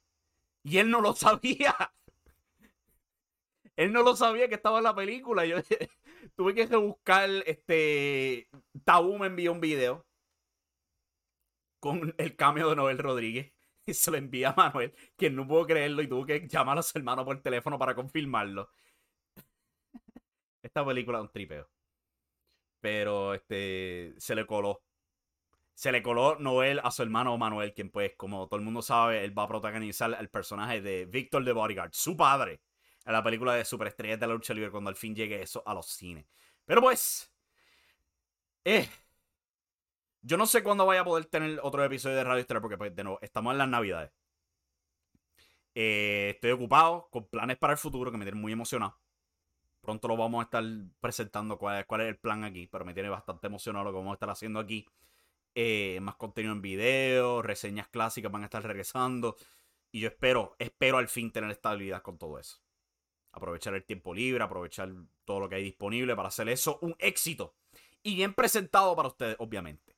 Y 0.63 0.77
él 0.77 0.89
no 0.89 1.01
lo 1.01 1.15
sabía. 1.15 1.75
Él 3.79 3.93
no 3.93 4.03
lo 4.03 4.13
sabía 4.13 4.49
que 4.49 4.55
estaba 4.55 4.79
en 4.79 4.83
la 4.83 4.93
película. 4.93 5.45
Yo 5.45 5.55
tuve 6.35 6.53
que 6.53 6.65
buscar, 6.75 7.29
este, 7.45 8.49
Tabú 8.83 9.17
me 9.17 9.27
envió 9.27 9.53
un 9.53 9.61
video 9.61 10.05
con 11.79 12.13
el 12.17 12.35
cambio 12.35 12.69
de 12.69 12.75
Noel 12.75 12.97
Rodríguez 12.97 13.53
y 13.85 13.93
se 13.93 14.11
lo 14.11 14.17
envía 14.17 14.49
a 14.49 14.55
Manuel, 14.55 14.93
quien 15.15 15.33
no 15.33 15.47
pudo 15.47 15.65
creerlo 15.65 16.01
y 16.01 16.09
tuvo 16.09 16.25
que 16.25 16.45
llamar 16.45 16.77
a 16.77 16.83
su 16.83 16.97
hermano 16.97 17.23
por 17.23 17.41
teléfono 17.41 17.79
para 17.79 17.95
confirmarlo. 17.95 18.69
esta 20.61 20.85
película 20.85 21.19
es 21.19 21.21
un 21.21 21.31
tripeo. 21.31 21.69
Pero 22.81 23.33
este 23.33 24.13
se 24.17 24.35
le 24.35 24.45
coló. 24.45 24.83
Se 25.73 25.93
le 25.93 26.03
coló 26.03 26.37
Noel 26.37 26.81
a 26.83 26.91
su 26.91 27.01
hermano 27.01 27.37
Manuel, 27.37 27.73
quien 27.73 27.89
pues, 27.91 28.11
como 28.17 28.49
todo 28.49 28.59
el 28.59 28.65
mundo 28.65 28.81
sabe, 28.81 29.23
él 29.23 29.37
va 29.37 29.43
a 29.43 29.47
protagonizar 29.47 30.17
el 30.19 30.29
personaje 30.29 30.81
de 30.81 31.05
Víctor 31.05 31.45
de 31.45 31.53
Bodyguard, 31.53 31.91
su 31.93 32.17
padre, 32.17 32.59
en 33.05 33.13
la 33.13 33.23
película 33.23 33.53
de 33.53 33.65
Superestrellas 33.65 34.19
de 34.19 34.27
la 34.27 34.33
lucha 34.33 34.53
libre 34.53 34.71
cuando 34.71 34.89
al 34.89 34.95
fin 34.95 35.15
llegue 35.15 35.41
eso 35.41 35.63
a 35.65 35.73
los 35.73 35.87
cines. 35.87 36.25
Pero 36.65 36.81
pues, 36.81 37.31
eh, 38.63 38.87
yo 40.21 40.37
no 40.37 40.45
sé 40.45 40.63
cuándo 40.63 40.85
vaya 40.85 41.01
a 41.01 41.05
poder 41.05 41.25
tener 41.25 41.59
otro 41.63 41.83
episodio 41.83 42.15
de 42.17 42.23
Radio 42.23 42.41
Estrella 42.41 42.61
porque 42.61 42.77
pues 42.77 42.95
de 42.95 43.03
nuevo, 43.03 43.19
estamos 43.21 43.51
en 43.53 43.57
las 43.57 43.69
navidades. 43.69 44.11
Eh, 45.75 46.31
estoy 46.35 46.51
ocupado 46.51 47.07
con 47.09 47.27
planes 47.27 47.57
para 47.57 47.73
el 47.73 47.79
futuro 47.79 48.11
que 48.11 48.17
me 48.17 48.25
tienen 48.25 48.41
muy 48.41 48.51
emocionado. 48.51 48.99
Pronto 49.81 50.07
lo 50.07 50.17
vamos 50.17 50.41
a 50.41 50.43
estar 50.43 50.63
presentando 50.99 51.57
cuál, 51.57 51.85
cuál 51.85 52.01
es 52.01 52.07
el 52.09 52.17
plan 52.17 52.43
aquí, 52.43 52.67
pero 52.67 52.85
me 52.85 52.93
tiene 52.93 53.09
bastante 53.09 53.47
emocionado 53.47 53.85
lo 53.85 53.91
que 53.91 53.97
vamos 53.97 54.11
a 54.11 54.15
estar 54.15 54.29
haciendo 54.29 54.59
aquí. 54.59 54.85
Eh, 55.55 55.99
más 56.01 56.15
contenido 56.15 56.53
en 56.53 56.61
video, 56.61 57.41
reseñas 57.41 57.87
clásicas 57.87 58.31
van 58.31 58.43
a 58.43 58.45
estar 58.45 58.63
regresando. 58.63 59.35
Y 59.91 60.01
yo 60.01 60.09
espero, 60.09 60.55
espero 60.59 60.97
al 60.97 61.07
fin 61.07 61.31
tener 61.31 61.49
estabilidad 61.51 62.01
con 62.01 62.17
todo 62.17 62.39
eso. 62.39 62.59
Aprovechar 63.31 63.75
el 63.75 63.85
tiempo 63.85 64.13
libre, 64.13 64.43
aprovechar 64.43 64.91
todo 65.25 65.39
lo 65.39 65.49
que 65.49 65.55
hay 65.55 65.63
disponible 65.63 66.15
para 66.15 66.29
hacer 66.29 66.49
eso 66.49 66.79
un 66.81 66.95
éxito. 66.99 67.55
Y 68.01 68.15
bien 68.15 68.33
presentado 68.33 68.95
para 68.95 69.09
ustedes, 69.09 69.35
obviamente. 69.39 69.95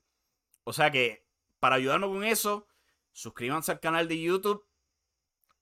O 0.63 0.73
sea 0.73 0.91
que, 0.91 1.25
para 1.59 1.75
ayudarnos 1.75 2.09
con 2.09 2.23
eso, 2.23 2.67
suscríbanse 3.11 3.71
al 3.71 3.79
canal 3.79 4.07
de 4.07 4.21
YouTube. 4.21 4.65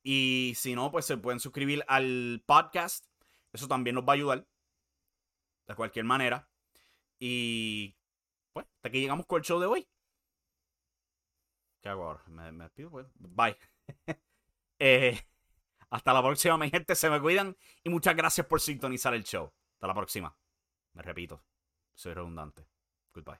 Y 0.03 0.53
si 0.55 0.75
no, 0.75 0.91
pues 0.91 1.05
se 1.05 1.17
pueden 1.17 1.39
suscribir 1.39 1.84
al 1.88 2.43
podcast. 2.45 3.05
Eso 3.51 3.67
también 3.67 3.95
nos 3.95 4.05
va 4.05 4.13
a 4.13 4.15
ayudar. 4.15 4.47
De 5.67 5.75
cualquier 5.75 6.05
manera. 6.05 6.49
Y 7.19 7.95
pues, 8.53 8.65
hasta 8.65 8.89
aquí 8.89 9.01
llegamos 9.01 9.25
con 9.25 9.39
el 9.39 9.43
show 9.43 9.60
de 9.60 9.67
hoy. 9.67 9.88
¿Qué 11.82 11.89
hago 11.89 12.05
ahora? 12.05 12.23
Me, 12.27 12.63
despido, 12.63 12.89
pues. 12.89 13.08
Bye. 13.15 13.58
Eh, 14.82 15.19
hasta 15.89 16.13
la 16.13 16.21
próxima, 16.21 16.58
mi 16.58 16.69
gente. 16.69 16.95
Se 16.95 17.10
me 17.10 17.19
cuidan. 17.19 17.56
Y 17.84 17.89
muchas 17.89 18.15
gracias 18.15 18.45
por 18.47 18.62
sintonizar 18.62 19.13
el 19.13 19.23
show. 19.23 19.52
Hasta 19.73 19.88
la 19.88 19.93
próxima. 19.93 20.36
Me 20.93 21.02
repito. 21.02 21.43
Soy 21.93 22.13
redundante. 22.13 22.67
Goodbye. 23.13 23.39